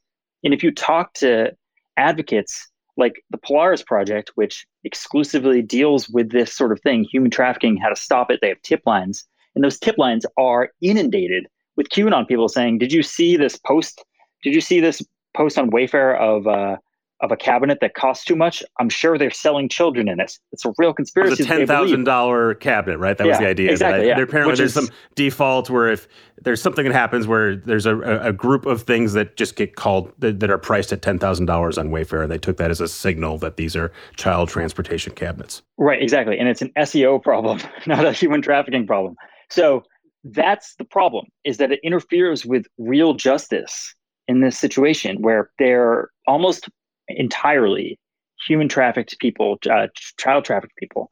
[0.44, 1.52] And if you talk to
[1.96, 7.76] advocates like the Polaris Project, which exclusively deals with this sort of thing, human trafficking,
[7.76, 8.40] how to stop it.
[8.40, 12.92] They have tip lines, and those tip lines are inundated with QAnon people saying, "Did
[12.92, 14.04] you see this post?
[14.42, 15.02] Did you see this
[15.36, 16.76] post on Wayfair of uh,
[17.20, 20.38] of a cabinet that costs too much, I'm sure they're selling children in it.
[20.52, 21.32] It's a real conspiracy.
[21.32, 23.16] It's a ten thousand dollar cabinet, right?
[23.16, 23.70] That yeah, was the idea.
[23.70, 24.06] Exactly.
[24.08, 24.20] Yeah.
[24.20, 26.06] Apparently, Which there's is, some default where if
[26.42, 30.12] there's something that happens where there's a, a group of things that just get called
[30.18, 32.80] that, that are priced at ten thousand dollars on Wayfair, and they took that as
[32.80, 35.62] a signal that these are child transportation cabinets.
[35.78, 36.02] Right.
[36.02, 36.38] Exactly.
[36.38, 39.16] And it's an SEO problem, not a human trafficking problem.
[39.48, 39.84] So
[40.22, 43.94] that's the problem: is that it interferes with real justice
[44.28, 46.68] in this situation where they're almost
[47.08, 47.98] entirely
[48.46, 49.86] human trafficked people, uh,
[50.18, 51.10] child trafficked people,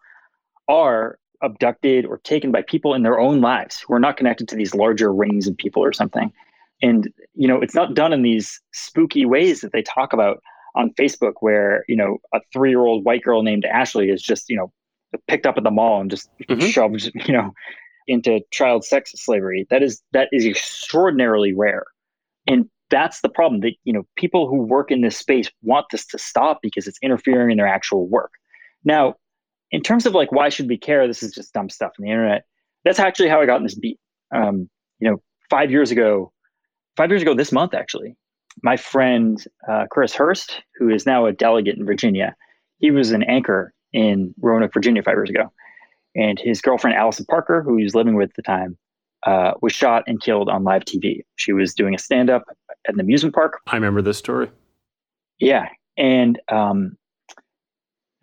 [0.68, 4.56] are abducted or taken by people in their own lives who are not connected to
[4.56, 6.32] these larger rings of people or something.
[6.82, 10.42] And you know, it's not done in these spooky ways that they talk about
[10.74, 14.72] on Facebook, where you know a three-year-old white girl named Ashley is just you know
[15.28, 16.66] picked up at the mall and just mm-hmm.
[16.66, 17.52] shoved you know
[18.06, 19.66] into child sex slavery.
[19.70, 21.84] That is that is extraordinarily rare.
[22.46, 23.60] And that's the problem.
[23.60, 26.98] That you know people who work in this space want this to stop because it's
[27.02, 28.30] interfering in their actual work.
[28.84, 29.14] Now
[29.70, 31.06] in terms of like why should we care?
[31.06, 32.44] This is just dumb stuff on the internet.
[32.84, 33.98] That's actually how i got in this beat.
[34.34, 34.68] Um,
[35.00, 36.32] you know five years ago
[36.96, 38.16] five years ago this month actually
[38.62, 42.34] my friend uh, chris hurst who is now a delegate in virginia
[42.78, 45.52] he was an anchor in roanoke virginia five years ago.
[46.16, 48.76] And his girlfriend allison parker who he was living with at the time
[49.26, 51.22] uh, was shot and killed on live TV.
[51.36, 53.60] She was doing a stand up at an amusement park.
[53.66, 54.50] I remember this story.
[55.38, 55.68] Yeah.
[55.96, 56.96] And um,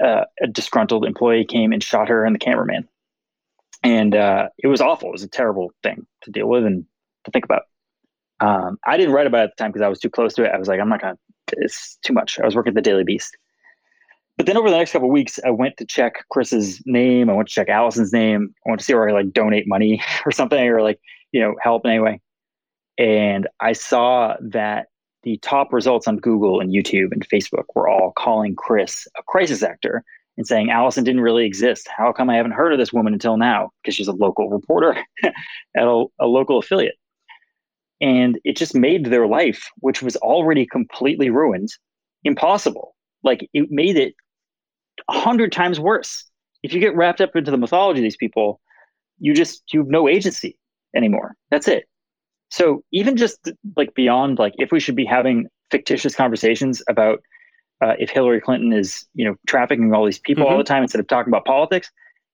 [0.02, 2.88] uh, a disgruntled employee came and shot her and the cameraman.
[3.84, 5.10] And uh, it was awful.
[5.10, 6.86] It was a terrible thing to deal with and
[7.26, 7.64] to think about.
[8.40, 10.44] Um, I didn't write about it at the time because I was too close to
[10.44, 10.52] it.
[10.54, 11.16] I was like, I'm not going
[11.48, 12.40] to, it's too much.
[12.40, 13.38] I was working at the Daily Beast.
[14.38, 17.30] But then over the next couple of weeks, I went to check Chris's name.
[17.30, 18.56] I went to check Allison's name.
[18.66, 21.00] I went to see where I like donate money or something or like,
[21.32, 22.22] you know, help in any way.
[23.02, 24.90] And I saw that
[25.24, 29.64] the top results on Google and YouTube and Facebook were all calling Chris a crisis
[29.64, 30.04] actor
[30.38, 31.90] and saying Allison didn't really exist.
[31.98, 33.72] How come I haven't heard of this woman until now?
[33.82, 35.34] Because she's a local reporter at
[35.76, 36.94] a, a, local affiliate.
[38.02, 41.70] And it just made their life, which was already completely ruined,
[42.24, 42.96] impossible.
[43.24, 44.14] Like it made it
[45.10, 46.24] a hundred times worse.
[46.62, 48.62] If you get wrapped up into the mythology of these people,
[49.18, 50.56] you just you have no agency
[50.96, 51.36] anymore.
[51.50, 51.86] That's it.
[52.52, 57.24] So even just like beyond like if we should be having fictitious conversations about
[57.82, 60.52] uh, if Hillary Clinton is you know trafficking all these people mm-hmm.
[60.52, 61.90] all the time instead of talking about politics,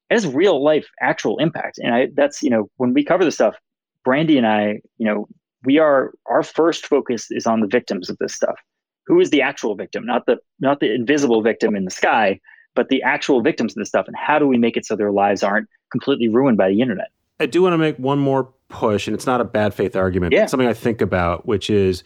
[0.10, 1.78] it has real life actual impact.
[1.78, 3.56] And I, that's you know when we cover this stuff,
[4.04, 5.28] Brandy and I, you know,
[5.64, 8.60] we are our first focus is on the victims of this stuff.
[9.06, 12.40] Who is the actual victim, not the not the invisible victim in the sky,
[12.76, 15.12] but the actual victims of this stuff, and how do we make it so their
[15.12, 17.10] lives aren't completely ruined by the internet?
[17.40, 20.34] I do want to make one more push, and it's not a bad faith argument.
[20.34, 20.46] Yeah.
[20.46, 22.04] Something I think about, which is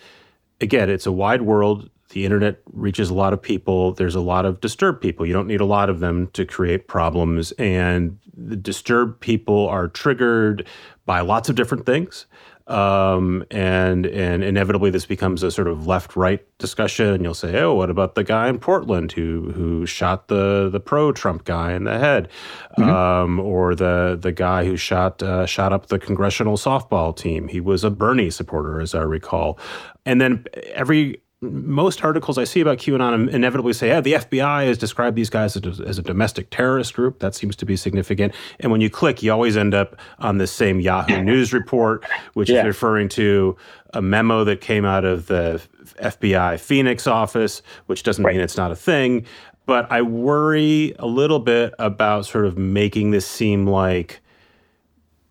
[0.62, 1.89] again, it's a wide world.
[2.10, 3.93] The internet reaches a lot of people.
[3.93, 5.26] There's a lot of disturbed people.
[5.26, 7.52] You don't need a lot of them to create problems.
[7.54, 10.67] And the disturbed people are triggered
[11.06, 12.26] by lots of different things.
[12.67, 17.08] Um, and and inevitably this becomes a sort of left right discussion.
[17.08, 20.80] And you'll say, oh, what about the guy in Portland who who shot the the
[20.80, 22.30] pro Trump guy in the head,
[22.78, 22.89] mm-hmm.
[22.89, 27.47] um, or the the guy who shot uh, shot up the congressional softball team?
[27.47, 29.60] He was a Bernie supporter, as I recall.
[30.06, 34.78] And then every most articles I see about QAnon inevitably say, yeah, the FBI has
[34.78, 37.20] described these guys as a, as a, domestic terrorist group.
[37.20, 38.36] That seems to be significant.
[38.60, 42.50] And when you click, you always end up on the same Yahoo News report, which
[42.50, 42.60] yeah.
[42.60, 43.58] is referring to
[43.94, 45.62] a memo that came out of the
[46.02, 48.36] FBI Phoenix office, which doesn't right.
[48.36, 49.26] mean it's not a thing.
[49.66, 54.22] But I worry a little bit about sort of making this seem like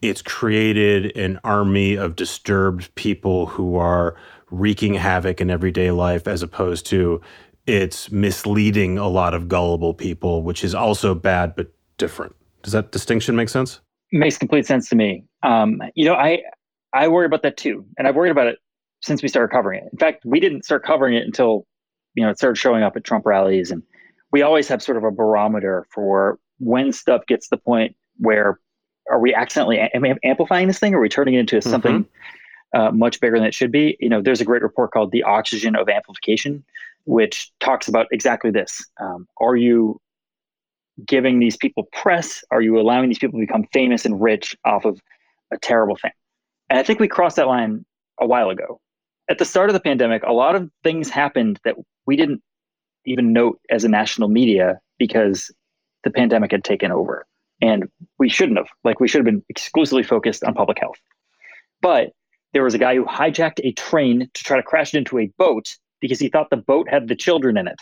[0.02, 4.16] it's created an army of disturbed people who are
[4.50, 7.20] wreaking havoc in everyday life as opposed to
[7.66, 12.34] it's misleading a lot of gullible people, which is also bad but different.
[12.62, 13.80] Does that distinction make sense?
[14.12, 15.24] makes complete sense to me.
[15.42, 16.42] Um, you know, I
[16.92, 18.58] I worry about that too, and I've worried about it
[19.02, 19.88] since we started covering it.
[19.92, 21.66] In fact, we didn't start covering it until
[22.14, 23.82] you know it started showing up at Trump rallies, and
[24.32, 28.58] we always have sort of a barometer for when stuff gets to the point where
[29.10, 31.70] are we accidentally am- amplifying this thing, or are we turning it into mm-hmm.
[32.74, 33.96] Uh, much bigger than it should be.
[34.00, 36.64] You know, there's a great report called "The Oxygen of Amplification,"
[37.04, 38.84] which talks about exactly this.
[39.00, 40.00] Um, are you
[41.06, 42.44] giving these people press?
[42.50, 45.00] Are you allowing these people to become famous and rich off of
[45.50, 46.12] a terrible thing?
[46.68, 47.84] And I think we crossed that line
[48.20, 48.80] a while ago.
[49.28, 52.42] At the start of the pandemic, a lot of things happened that we didn't
[53.06, 55.50] even note as a national media because
[56.04, 57.26] the pandemic had taken over.
[57.62, 58.68] And we shouldn't have.
[58.84, 60.98] Like, we should have been exclusively focused on public health.
[61.80, 62.12] But
[62.52, 65.30] there was a guy who hijacked a train to try to crash it into a
[65.38, 67.78] boat because he thought the boat had the children in it.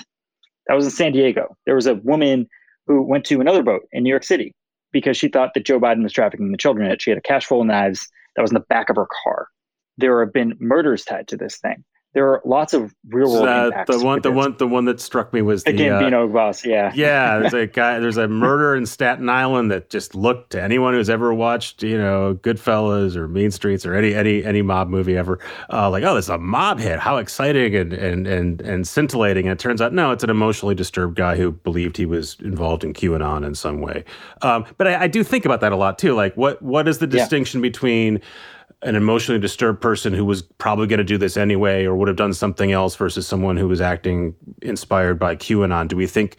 [0.67, 1.57] That was in San Diego.
[1.65, 2.47] There was a woman
[2.87, 4.55] who went to another boat in New York City
[4.93, 7.03] because she thought that Joe Biden was trafficking the children in it.
[7.03, 9.49] She had a cache full of knives that was in the back of her car.
[9.97, 13.95] There have been murders tied to this thing there are lots of real world impacts.
[13.95, 16.65] The one, the one, the one that struck me was the, the Gambino uh, boss.
[16.65, 17.39] Yeah, yeah.
[17.39, 18.01] There's a guy.
[18.01, 21.99] There's a murder in Staten Island that just looked to anyone who's ever watched, you
[21.99, 25.39] know, Goodfellas or Mean Streets or any any any mob movie ever,
[25.71, 26.99] uh, like, oh, this is a mob hit.
[26.99, 29.47] How exciting and and and and scintillating.
[29.47, 32.85] And it turns out, no, it's an emotionally disturbed guy who believed he was involved
[32.85, 34.05] in QAnon in some way.
[34.41, 36.15] Um, but I, I, do think about that a lot too.
[36.15, 37.69] Like, what what is the distinction yeah.
[37.69, 38.21] between
[38.83, 42.17] an emotionally disturbed person who was probably going to do this anyway or would have
[42.17, 45.89] done something else versus someone who was acting inspired by QAnon?
[45.89, 46.37] Do we think,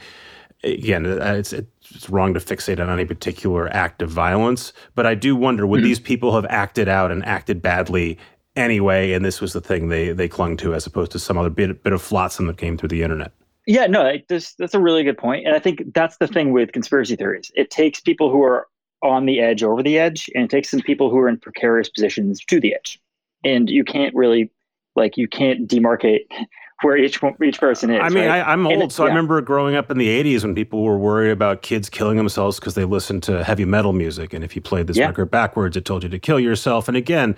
[0.63, 5.15] again, uh, it's, it's wrong to fixate on any particular act of violence, but I
[5.15, 5.87] do wonder would mm-hmm.
[5.87, 8.17] these people have acted out and acted badly
[8.56, 11.50] anyway, and this was the thing they, they clung to as opposed to some other
[11.50, 13.31] bit, bit of flotsam that came through the internet?
[13.65, 16.71] Yeah, no, that's that's a really good point, and I think that's the thing with
[16.71, 17.52] conspiracy theories.
[17.56, 18.67] It takes people who are
[19.02, 21.89] on the edge over the edge and it takes some people who are in precarious
[21.89, 23.00] positions to the edge
[23.43, 24.52] and you can't really
[24.95, 26.25] like you can't demarcate
[26.81, 28.00] where each each person is.
[28.02, 28.41] I mean, right?
[28.41, 29.08] I, am old, so yeah.
[29.08, 32.60] I remember growing up in the '80s when people were worried about kids killing themselves
[32.60, 35.08] because they listened to heavy metal music, and if you played this yeah.
[35.08, 36.87] record backwards, it told you to kill yourself.
[36.87, 37.35] And again,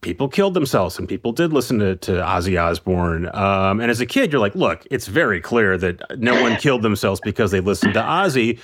[0.00, 3.30] people killed themselves and people did listen to, to Ozzy Osbourne.
[3.34, 6.82] Um, and as a kid, you're like, look, it's very clear that no one killed
[6.82, 8.58] themselves because they listened to Ozzy.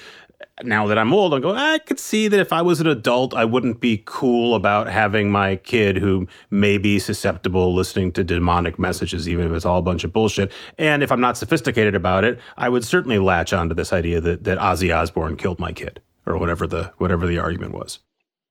[0.63, 3.35] Now that I'm old, I'm going, I could see that if I was an adult,
[3.35, 8.79] I wouldn't be cool about having my kid who may be susceptible listening to demonic
[8.79, 10.53] messages, even if it's all a bunch of bullshit.
[10.79, 14.45] And if I'm not sophisticated about it, I would certainly latch onto this idea that,
[14.45, 17.99] that Ozzy Osbourne killed my kid or whatever the whatever the argument was.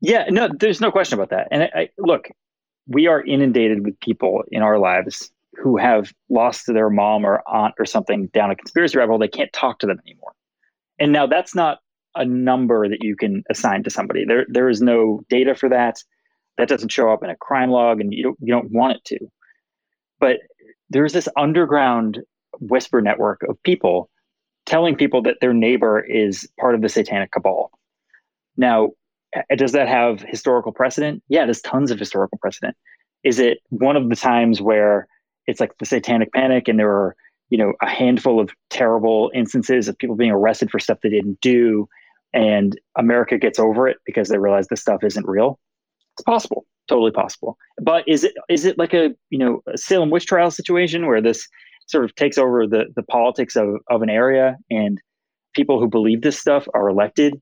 [0.01, 1.47] Yeah, no, there's no question about that.
[1.51, 2.29] And I, I, look,
[2.87, 7.73] we are inundated with people in our lives who have lost their mom or aunt
[7.79, 9.19] or something down a conspiracy rabbit hole.
[9.19, 10.33] They can't talk to them anymore.
[10.99, 11.79] And now that's not
[12.15, 14.25] a number that you can assign to somebody.
[14.25, 16.03] There, there is no data for that.
[16.57, 19.05] That doesn't show up in a crime log, and you don't, you don't want it
[19.05, 19.19] to.
[20.19, 20.37] But
[20.89, 22.19] there's this underground
[22.59, 24.09] whisper network of people
[24.65, 27.71] telling people that their neighbor is part of the satanic cabal.
[28.57, 28.89] Now,
[29.55, 31.21] does that have historical precedent?
[31.27, 32.75] Yeah, there's tons of historical precedent.
[33.23, 35.07] Is it one of the times where
[35.45, 37.15] it's like the satanic panic and there are,
[37.49, 41.39] you know, a handful of terrible instances of people being arrested for stuff they didn't
[41.41, 41.87] do
[42.33, 45.59] and America gets over it because they realize this stuff isn't real?
[46.13, 47.57] It's possible, totally possible.
[47.81, 51.21] But is it is it like a, you know, a Salem witch trial situation where
[51.21, 51.47] this
[51.87, 54.99] sort of takes over the the politics of, of an area and
[55.55, 57.41] people who believe this stuff are elected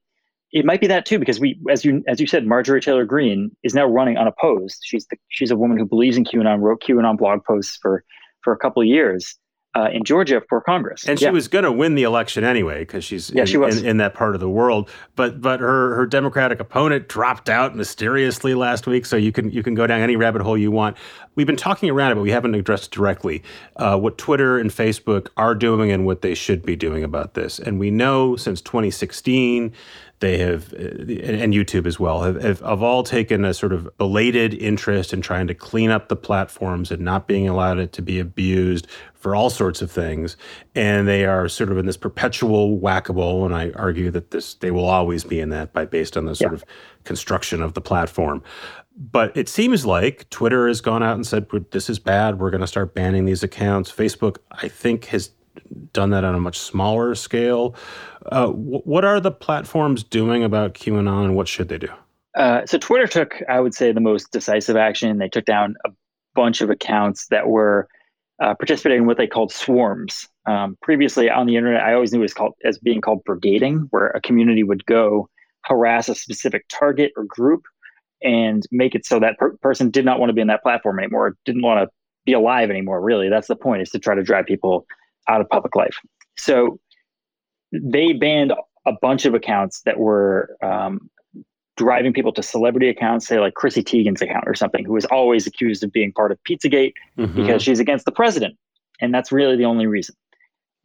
[0.53, 3.51] it might be that too because we as you as you said marjorie taylor greene
[3.63, 7.17] is now running unopposed she's the, she's a woman who believes in qanon wrote qanon
[7.17, 8.03] blog posts for
[8.41, 9.35] for a couple of years
[9.75, 11.05] uh, in Georgia for Congress.
[11.07, 13.81] And she was going to win the election anyway because she's yeah, in, she was.
[13.81, 14.89] In, in, that part of the world.
[15.15, 19.05] But but her her Democratic opponent dropped out mysteriously last week.
[19.05, 20.95] So you can you can go down any rabbit hole you want.
[21.35, 23.43] We've been talking around it, but we haven't addressed directly
[23.75, 27.59] uh, what Twitter and Facebook are doing and what they should be doing about this.
[27.59, 29.73] And we know since 2016
[30.19, 33.89] they have, uh, and YouTube as well, have, have, have, all taken a sort of
[33.97, 38.01] belated interest in trying to clean up the platforms and not being allowed it to
[38.01, 40.37] be abused for all sorts of things.
[40.73, 44.71] And they are sort of in this perpetual whack-a-mole, and I argue that this they
[44.71, 46.57] will always be in that by based on the sort yeah.
[46.57, 46.65] of
[47.03, 48.41] construction of the platform.
[48.97, 52.39] But it seems like Twitter has gone out and said, this is bad.
[52.39, 53.91] We're going to start banning these accounts.
[53.91, 55.31] Facebook, I think, has
[55.93, 57.75] done that on a much smaller scale.
[58.31, 61.89] Uh, w- what are the platforms doing about QAnon and what should they do?
[62.35, 65.17] Uh, so Twitter took, I would say, the most decisive action.
[65.17, 65.89] They took down a
[66.33, 67.87] bunch of accounts that were
[68.41, 70.27] uh, participating in what they called swarms.
[70.45, 73.87] Um, previously on the internet, I always knew it was called as being called brigading,
[73.91, 75.29] where a community would go
[75.63, 77.63] harass a specific target or group
[78.21, 80.99] and make it so that per- person did not want to be in that platform
[80.99, 81.93] anymore, didn't want to
[82.25, 83.01] be alive anymore.
[83.01, 84.85] Really, that's the point: is to try to drive people
[85.27, 85.97] out of public life.
[86.37, 86.79] So
[87.71, 88.53] they banned
[88.85, 91.09] a bunch of accounts that were um,
[91.77, 95.45] driving people to celebrity accounts, say like Chrissy Teigen's account or something, who was always
[95.45, 97.35] accused of being part of Pizzagate mm-hmm.
[97.35, 98.55] because she's against the president.
[99.01, 100.15] And that's really the only reason.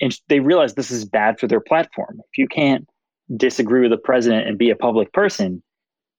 [0.01, 2.21] And they realized this is bad for their platform.
[2.33, 2.89] If you can't
[3.37, 5.63] disagree with the president and be a public person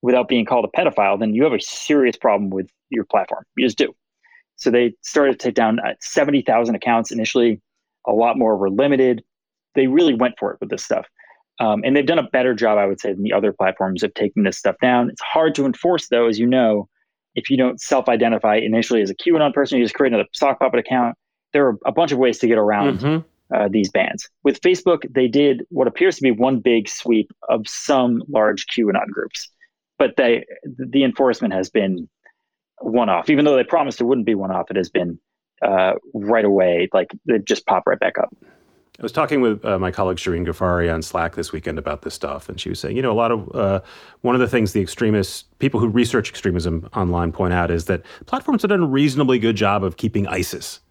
[0.01, 3.43] without being called a pedophile, then you have a serious problem with your platform.
[3.57, 3.93] You just do.
[4.55, 7.59] So they started to take down uh, 70,000 accounts initially
[8.07, 9.23] a lot more were limited.
[9.75, 11.05] They really went for it with this stuff.
[11.59, 14.13] Um, and they've done a better job, I would say, than the other platforms of
[14.15, 15.09] taking this stuff down.
[15.09, 16.89] It's hard to enforce, though, as you know,
[17.35, 20.59] if you don't self identify initially as a QAnon person, you just create another sock
[20.59, 21.15] puppet account.
[21.53, 23.55] There are a bunch of ways to get around mm-hmm.
[23.55, 24.27] uh, these bans.
[24.43, 29.07] With Facebook, they did what appears to be one big sweep of some large QAnon
[29.11, 29.49] groups,
[29.99, 30.45] but they
[30.77, 32.09] the enforcement has been
[32.79, 33.29] one off.
[33.29, 35.19] Even though they promised it wouldn't be one off, it has been
[35.61, 38.35] uh, right away, like they just pop right back up.
[38.99, 42.13] I was talking with uh, my colleague Shirin Ghaffary on Slack this weekend about this
[42.13, 43.81] stuff, and she was saying, you know, a lot of uh,
[44.21, 48.03] one of the things the extremists, people who research extremism online, point out is that
[48.27, 50.81] platforms have done a reasonably good job of keeping ISIS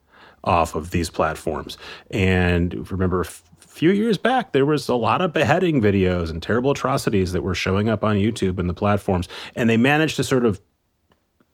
[0.42, 1.78] off of these platforms.
[2.10, 3.26] And remember, a
[3.60, 7.54] few years back, there was a lot of beheading videos and terrible atrocities that were
[7.54, 10.60] showing up on YouTube and the platforms, and they managed to sort of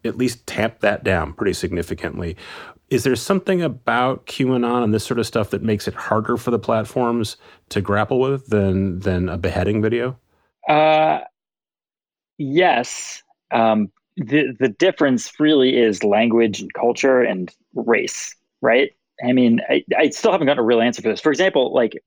[0.05, 2.37] at least tamp that down pretty significantly.
[2.89, 6.53] Is there something about QAnon and this sort of stuff that makes it harder for
[6.53, 7.37] the platforms
[7.71, 10.19] to grapple with than than a beheading video?
[10.69, 11.21] Uh,
[12.39, 13.23] yes.
[13.51, 18.93] Um, the the difference really is language and culture and race, right?
[19.27, 21.21] I mean, I, I still haven't gotten a real answer for this.
[21.21, 22.01] For example, like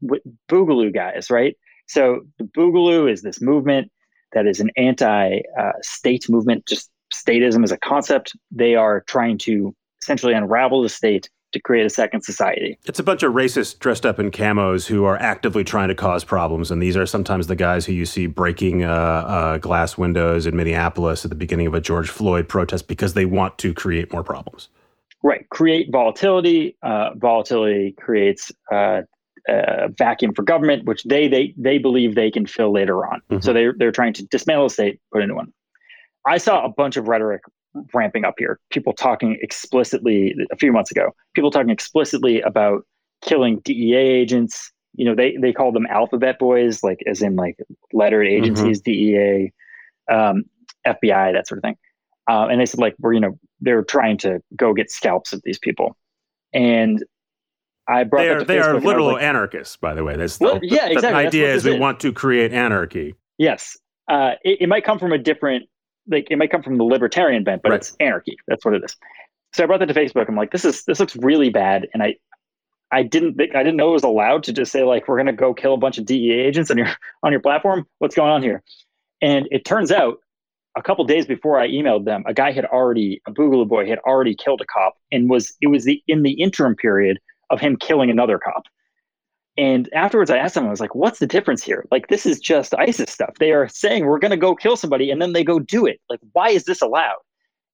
[0.49, 1.57] Boogaloo guys, right?
[1.87, 3.91] So the Boogaloo is this movement
[4.33, 8.35] that is an anti-state uh, movement, just statism as a concept.
[8.51, 9.75] They are trying to
[10.09, 12.77] essentially unravel the state to create a second society.
[12.85, 16.23] It's a bunch of racists dressed up in camos who are actively trying to cause
[16.23, 16.71] problems.
[16.71, 20.55] And these are sometimes the guys who you see breaking uh, uh, glass windows in
[20.55, 24.23] Minneapolis at the beginning of a George Floyd protest because they want to create more
[24.23, 24.69] problems.
[25.21, 25.47] Right.
[25.49, 26.75] Create volatility.
[26.81, 29.01] Uh, volatility creates uh,
[29.47, 33.21] a vacuum for government, which they they they believe they can fill later on.
[33.29, 33.41] Mm-hmm.
[33.41, 35.51] So they're they're trying to dismantle the state, put a new one.
[36.25, 37.41] I saw a bunch of rhetoric
[37.93, 38.59] ramping up here.
[38.71, 41.15] People talking explicitly a few months ago.
[41.33, 42.85] People talking explicitly about
[43.21, 44.71] killing DEA agents.
[44.93, 47.57] You know, they they call them alphabet boys, like as in like
[47.93, 48.43] lettered mm-hmm.
[48.43, 48.91] agencies, mm-hmm.
[48.91, 49.53] DEA,
[50.11, 50.43] um,
[50.85, 51.77] FBI, that sort of thing.
[52.29, 55.41] Uh, and they said like we're you know they're trying to go get scalps of
[55.43, 55.95] these people,
[56.53, 57.03] and
[57.89, 60.15] I brought they are, they are literal like, anarchists, by the way.
[60.15, 61.23] That's the, well, yeah, exactly.
[61.23, 63.15] The idea is we want to create anarchy.
[63.39, 65.67] Yes, uh, it, it, might come from a different,
[66.09, 67.77] like it might come from the libertarian bent, but right.
[67.77, 68.37] it's anarchy.
[68.47, 68.95] That's what it is.
[69.53, 70.27] So I brought that to Facebook.
[70.27, 72.15] I'm like, this is this looks really bad, and I,
[72.91, 75.33] I didn't think I didn't know it was allowed to just say like we're gonna
[75.33, 76.89] go kill a bunch of DEA agents on your
[77.23, 77.87] on your platform.
[77.99, 78.63] What's going on here?
[79.21, 80.19] And it turns out
[80.77, 83.99] a couple days before I emailed them, a guy had already, a Boogaloo boy had
[83.99, 87.75] already killed a cop and was, it was the, in the interim period of him
[87.75, 88.63] killing another cop.
[89.57, 91.85] And afterwards, I asked them, I was like, what's the difference here?
[91.91, 93.33] Like, this is just ISIS stuff.
[93.39, 95.99] They are saying we're going to go kill somebody and then they go do it.
[96.09, 97.17] Like, why is this allowed?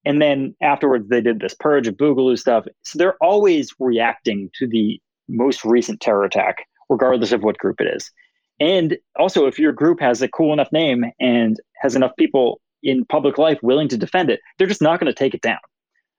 [0.03, 2.65] And then afterwards, they did this purge of Boogaloo stuff.
[2.83, 7.87] So they're always reacting to the most recent terror attack, regardless of what group it
[7.95, 8.11] is.
[8.59, 13.03] And also, if your group has a cool enough name and has enough people in
[13.05, 15.57] public life willing to defend it, they're just not going to take it down.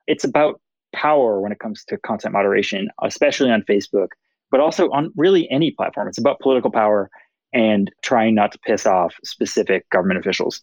[0.07, 0.61] It's about
[0.93, 4.09] power when it comes to content moderation, especially on Facebook,
[4.51, 6.09] but also on really any platform.
[6.09, 7.11] It's about political power
[7.53, 10.63] and trying not to piss off specific government officials.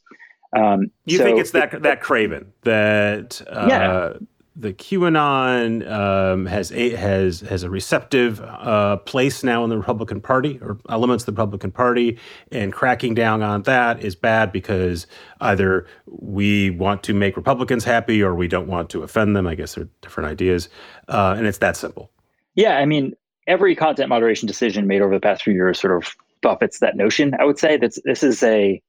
[0.56, 4.14] Um, you so think it's that that craven that uh, yeah
[4.56, 10.22] the QAnon um, has a, has has a receptive uh, place now in the Republican
[10.22, 12.20] Party or elements of the Republican Party,
[12.52, 15.08] and cracking down on that is bad because
[15.42, 19.48] either we want to make Republicans happy or we don't want to offend them.
[19.48, 20.70] I guess they're different ideas,
[21.08, 22.12] uh, and it's that simple.
[22.56, 23.16] Yeah, I mean,
[23.48, 27.34] every content moderation decision made over the past few years sort of buffets that notion.
[27.40, 28.82] I would say that this is a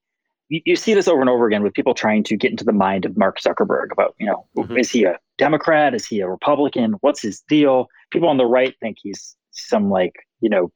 [0.49, 2.73] you, you, see this over and over again with people trying to get into the
[2.73, 4.77] mind of Mark Zuckerberg about, you know, mm-hmm.
[4.77, 5.95] is he a Democrat?
[5.95, 6.95] Is he a Republican?
[7.01, 7.89] What's his deal?
[8.13, 10.71] People on the right think he's some like, you know,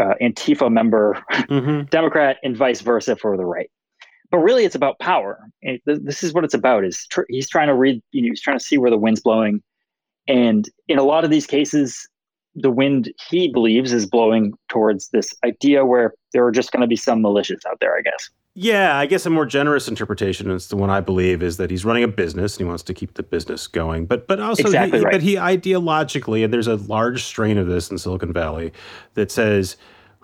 [0.00, 1.82] uh, Antifa member, mm-hmm.
[1.90, 3.70] Democrat, and vice versa for the right.
[4.30, 5.38] But really, it's about power.
[5.62, 6.84] It, this is what it's about.
[6.84, 9.20] Is tr- he's trying to read, you know, he's trying to see where the wind's
[9.20, 9.62] blowing,
[10.26, 12.08] and in a lot of these cases,
[12.56, 16.86] the wind he believes is blowing towards this idea where there are just going to
[16.86, 17.96] be some militias out there.
[17.96, 18.30] I guess.
[18.58, 21.84] Yeah, I guess a more generous interpretation is the one I believe is that he's
[21.84, 24.06] running a business and he wants to keep the business going.
[24.06, 25.12] But but also exactly he, right.
[25.12, 28.72] but he ideologically and there's a large strain of this in Silicon Valley
[29.12, 29.76] that says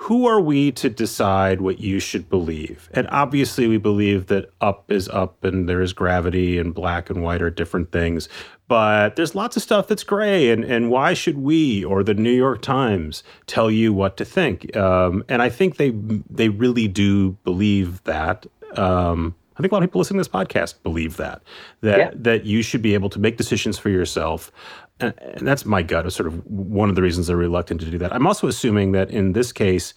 [0.03, 2.90] who are we to decide what you should believe?
[2.92, 7.22] And obviously, we believe that up is up and there is gravity and black and
[7.22, 8.28] white are different things.
[8.66, 10.50] But there's lots of stuff that's gray.
[10.50, 14.76] And, and why should we or the New York Times tell you what to think?
[14.76, 15.90] Um, and I think they,
[16.28, 18.46] they really do believe that.
[18.76, 21.42] Um, I think a lot of people listening to this podcast believe that
[21.82, 22.11] that yeah.
[22.14, 24.50] that you should be able to make decisions for yourself
[25.03, 27.98] and, that's my gut is sort of one of the reasons they're reluctant to do
[27.98, 28.12] that.
[28.12, 29.94] I'm also assuming that in this case,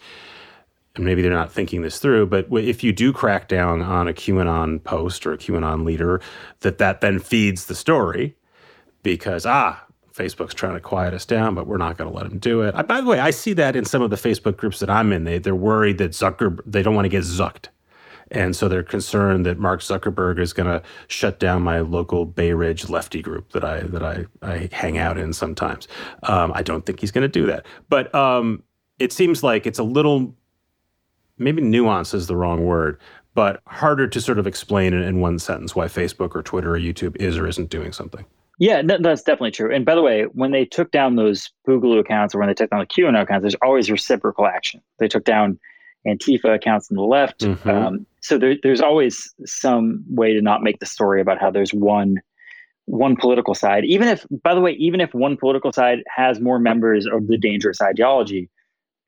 [0.95, 4.13] and maybe they're not thinking this through, but if you do crack down on a
[4.13, 6.21] QAnon post or a QAnon leader,
[6.61, 8.35] that that then feeds the story
[9.03, 12.39] because ah, Facebook's trying to quiet us down, but we're not going to let them
[12.39, 12.73] do it.
[12.73, 15.11] I, by the way, I see that in some of the Facebook groups that I'm
[15.11, 15.25] in.
[15.25, 17.67] They they're worried that Zucker they don't want to get zucked.
[18.31, 22.53] And so they're concerned that Mark Zuckerberg is going to shut down my local Bay
[22.53, 25.87] Ridge lefty group that I that I, I hang out in sometimes.
[26.23, 28.63] Um, I don't think he's going to do that, but um,
[28.99, 30.35] it seems like it's a little
[31.37, 32.99] maybe nuance is the wrong word,
[33.33, 36.79] but harder to sort of explain in, in one sentence why Facebook or Twitter or
[36.79, 38.25] YouTube is or isn't doing something.
[38.57, 39.73] Yeah, that's definitely true.
[39.73, 42.69] And by the way, when they took down those Boogaloo accounts or when they took
[42.69, 44.81] down the QAnon accounts, there's always reciprocal action.
[44.97, 45.59] They took down
[46.07, 47.41] Antifa accounts on the left.
[47.41, 47.69] Mm-hmm.
[47.69, 51.73] Um, so there, there's always some way to not make the story about how there's
[51.73, 52.21] one
[52.87, 53.83] one political side.
[53.85, 57.37] Even if, by the way, even if one political side has more members of the
[57.37, 58.47] dangerous ideology,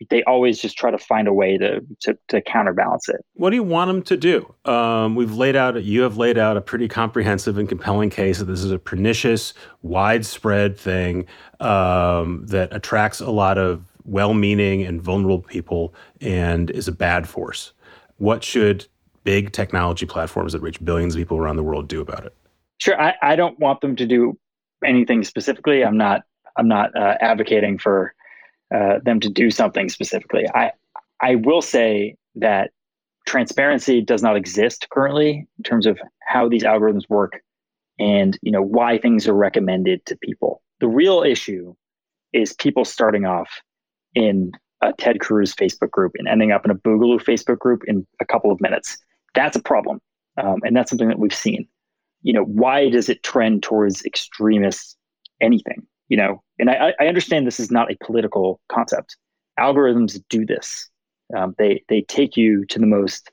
[0.09, 3.23] they always just try to find a way to, to, to counterbalance it.
[3.33, 4.53] What do you want them to do?
[4.65, 8.45] Um, we've laid out, you have laid out a pretty comprehensive and compelling case that
[8.45, 11.25] this is a pernicious, widespread thing
[11.59, 17.27] um, that attracts a lot of well meaning and vulnerable people and is a bad
[17.27, 17.73] force.
[18.17, 18.87] What should
[19.23, 22.35] big technology platforms that reach billions of people around the world do about it?
[22.79, 22.99] Sure.
[22.99, 24.39] I, I don't want them to do
[24.83, 25.83] anything specifically.
[25.83, 26.23] I'm not
[26.55, 28.15] I'm not uh, advocating for
[28.73, 30.45] uh, them to do something specifically.
[30.53, 30.71] I
[31.21, 32.71] I will say that
[33.27, 37.41] transparency does not exist currently in terms of how these algorithms work
[37.99, 40.61] and you know why things are recommended to people.
[40.79, 41.75] The real issue
[42.33, 43.49] is people starting off
[44.17, 44.51] in
[44.81, 48.25] a Ted Cruz Facebook group and ending up in a Boogaloo Facebook group in a
[48.25, 48.97] couple of minutes.
[49.35, 49.99] That's a problem,
[50.37, 51.67] um, and that's something that we've seen.
[52.23, 54.95] You know, why does it trend towards extremists?
[55.39, 59.15] Anything, you know, and I, I understand this is not a political concept.
[59.59, 60.89] Algorithms do this.
[61.35, 63.29] Um, they they take you to the most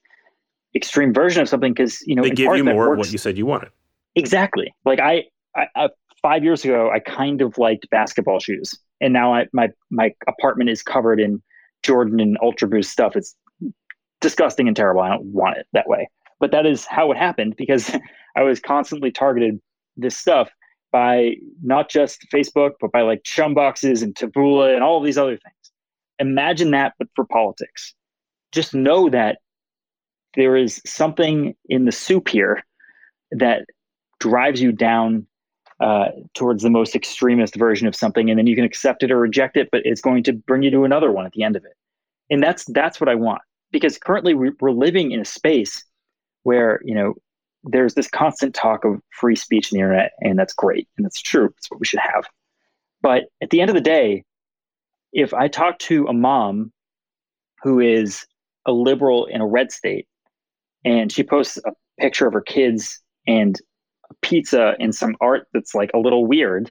[0.74, 2.98] extreme version of something because you know they give you more works.
[2.98, 3.70] what you said you wanted.
[4.16, 4.74] Exactly.
[4.84, 5.24] Like I,
[5.56, 5.88] I, I,
[6.22, 10.70] five years ago, I kind of liked basketball shoes, and now I, my my apartment
[10.70, 11.42] is covered in
[11.82, 13.14] Jordan and Ultra Boost stuff.
[13.14, 13.36] It's
[14.22, 15.02] disgusting and terrible.
[15.02, 16.08] I don't want it that way.
[16.40, 17.94] But that is how it happened because
[18.36, 19.60] I was constantly targeted
[19.98, 20.48] this stuff
[20.90, 25.36] by not just Facebook, but by like chum boxes and Taboola and all these other
[25.36, 25.72] things.
[26.18, 27.94] Imagine that, but for politics.
[28.52, 29.38] Just know that
[30.34, 32.64] there is something in the soup here
[33.32, 33.66] that
[34.18, 35.26] drives you down
[35.80, 39.18] uh, towards the most extremist version of something, and then you can accept it or
[39.18, 41.64] reject it, but it's going to bring you to another one at the end of
[41.64, 41.76] it.
[42.30, 45.84] And that's that's what I want because currently we're living in a space
[46.44, 47.14] where you know
[47.64, 51.20] there's this constant talk of free speech in the internet, and that's great and that's
[51.20, 51.52] true.
[51.58, 52.24] It's what we should have.
[53.02, 54.24] But at the end of the day,
[55.12, 56.72] if I talk to a mom
[57.62, 58.24] who is
[58.66, 60.06] a liberal in a red state
[60.84, 63.60] and she posts a picture of her kids and
[64.22, 66.70] pizza and some art that's like a little weird,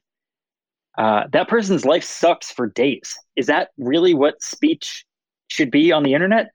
[0.97, 3.17] uh, that person's life sucks for days.
[3.35, 5.05] Is that really what speech
[5.47, 6.51] should be on the internet?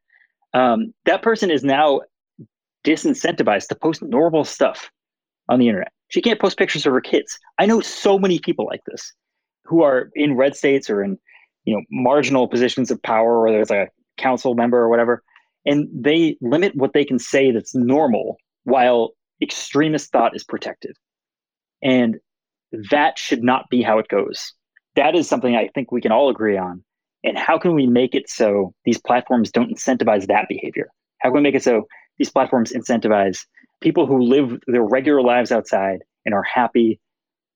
[0.54, 2.00] Um, that person is now
[2.84, 4.90] disincentivized to post normal stuff
[5.48, 5.92] on the internet.
[6.08, 7.38] She can't post pictures of her kids.
[7.58, 9.12] I know so many people like this
[9.64, 11.18] who are in red states or in
[11.64, 15.22] you know marginal positions of power, or there's like a council member or whatever,
[15.66, 19.10] and they limit what they can say that's normal while
[19.42, 20.96] extremist thought is protected.
[21.82, 22.16] And
[22.90, 24.52] that should not be how it goes.
[24.96, 26.82] That is something I think we can all agree on.
[27.24, 30.88] And how can we make it so these platforms don't incentivize that behavior?
[31.18, 31.86] How can we make it so
[32.18, 33.44] these platforms incentivize
[33.80, 37.00] people who live their regular lives outside and are happy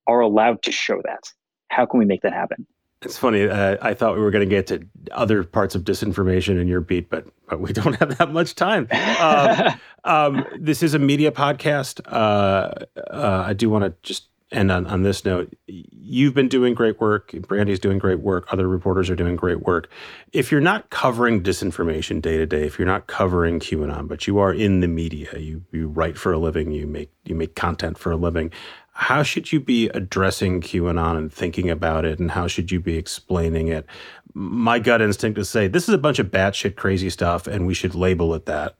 [0.07, 1.22] are allowed to show that?
[1.68, 2.66] How can we make that happen?
[3.03, 3.48] It's funny.
[3.48, 6.80] Uh, I thought we were going to get to other parts of disinformation in your
[6.80, 8.88] beat, but but we don't have that much time.
[9.20, 12.00] Um, um, this is a media podcast.
[12.07, 15.53] Uh, uh, I do want to just end on, on this note.
[15.66, 17.32] You've been doing great work.
[17.48, 18.53] Brandy's doing great work.
[18.53, 19.90] Other reporters are doing great work.
[20.32, 24.38] If you're not covering disinformation day to day, if you're not covering QAnon, but you
[24.38, 27.98] are in the media, you you write for a living, you make you make content
[27.98, 28.50] for a living
[28.93, 32.97] how should you be addressing QAnon and thinking about it, and how should you be
[32.97, 33.86] explaining it?
[34.34, 37.74] My gut instinct is say this is a bunch of batshit crazy stuff, and we
[37.74, 38.76] should label it that,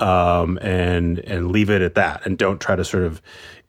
[0.00, 3.20] um, and and leave it at that, and don't try to sort of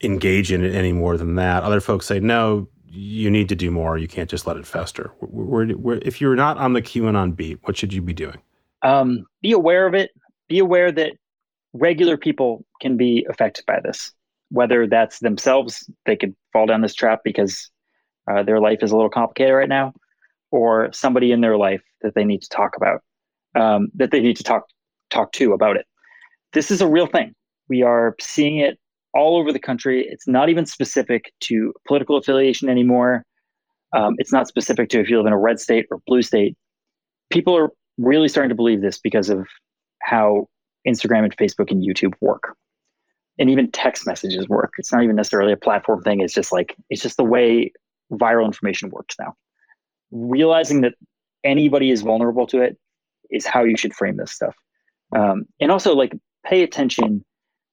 [0.02, 1.62] engage in it any more than that.
[1.62, 3.98] Other folks say no, you need to do more.
[3.98, 5.12] You can't just let it fester.
[5.20, 8.38] If you're not on the QAnon beat, what should you be doing?
[8.82, 10.10] Um, be aware of it.
[10.48, 11.12] Be aware that
[11.74, 14.12] regular people can be affected by this
[14.52, 17.70] whether that's themselves, they could fall down this trap because
[18.30, 19.94] uh, their life is a little complicated right now,
[20.50, 23.00] or somebody in their life that they need to talk about,
[23.54, 24.64] um, that they need to talk
[25.10, 25.86] talk to about it.
[26.52, 27.34] This is a real thing.
[27.68, 28.78] We are seeing it
[29.14, 30.06] all over the country.
[30.06, 33.24] It's not even specific to political affiliation anymore.
[33.94, 36.56] Um, it's not specific to if you live in a red state or blue state.
[37.30, 39.46] People are really starting to believe this because of
[40.02, 40.48] how
[40.86, 42.54] Instagram and Facebook and YouTube work
[43.38, 44.74] and even text messages work.
[44.78, 46.20] It's not even necessarily a platform thing.
[46.20, 47.72] It's just like it's just the way
[48.12, 49.34] viral information works now.
[50.10, 50.94] Realizing that
[51.44, 52.78] anybody is vulnerable to it
[53.30, 54.54] is how you should frame this stuff.
[55.16, 56.12] Um, and also, like,
[56.44, 57.24] pay attention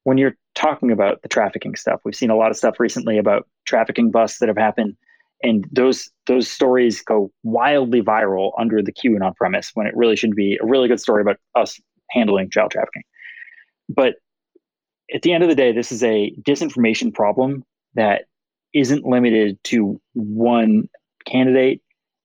[0.04, 2.02] when you're talking about the trafficking stuff.
[2.04, 4.96] We've seen a lot of stuff recently about trafficking busts that have happened,
[5.44, 10.36] and those those stories go wildly viral under the QAnon premise when it really should
[10.36, 11.80] be a really good story about us
[12.12, 13.04] handling child trafficking.
[13.88, 14.16] But
[15.14, 17.64] at the end of the day, this is a disinformation problem
[17.96, 18.24] that
[18.74, 20.88] isn't limited to one
[21.26, 21.82] candidate.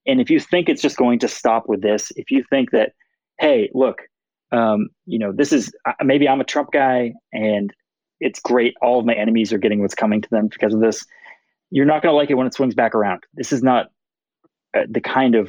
[0.06, 2.92] And if you think it's just going to stop with this, if you think that,
[3.40, 4.02] hey, look,
[4.52, 5.72] um, you know, this is
[6.02, 7.72] maybe I'm a Trump guy and
[8.20, 8.74] it's great.
[8.82, 11.04] All of my enemies are getting what's coming to them because of this.
[11.70, 13.22] You're not going to like it when it swings back around.
[13.34, 13.86] This is not
[14.76, 15.48] uh, the kind of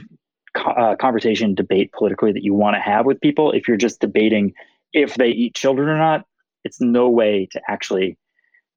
[0.55, 3.51] uh, conversation, debate politically that you want to have with people.
[3.51, 4.53] If you're just debating
[4.93, 6.25] if they eat children or not,
[6.65, 8.17] it's no way to actually,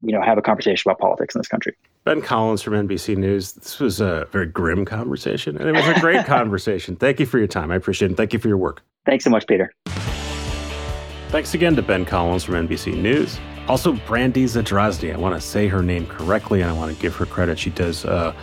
[0.03, 1.75] you know, have a conversation about politics in this country.
[2.05, 3.53] Ben Collins from NBC News.
[3.55, 6.95] This was a very grim conversation, and it was a great conversation.
[6.95, 7.73] Thank you for your time.
[7.73, 8.17] I appreciate it.
[8.17, 8.83] Thank you for your work.
[9.05, 9.73] Thanks so much, Peter.
[11.31, 13.39] Thanks again to Ben Collins from NBC News.
[13.69, 15.13] Also, Brandy Zadrozny.
[15.13, 17.59] I want to say her name correctly, and I want to give her credit.
[17.59, 18.35] She does uh,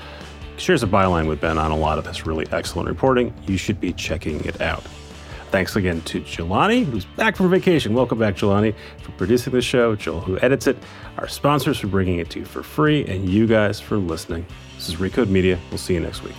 [0.58, 3.34] shares a byline with Ben on a lot of this really excellent reporting.
[3.48, 4.84] You should be checking it out.
[5.52, 7.94] Thanks again to Jelani, who's back from vacation.
[7.94, 10.78] Welcome back, Jelani, for producing the show, Joel, who edits it,
[11.18, 14.46] our sponsors for bringing it to you for free, and you guys for listening.
[14.76, 15.58] This is Recode Media.
[15.70, 16.36] We'll see you next week.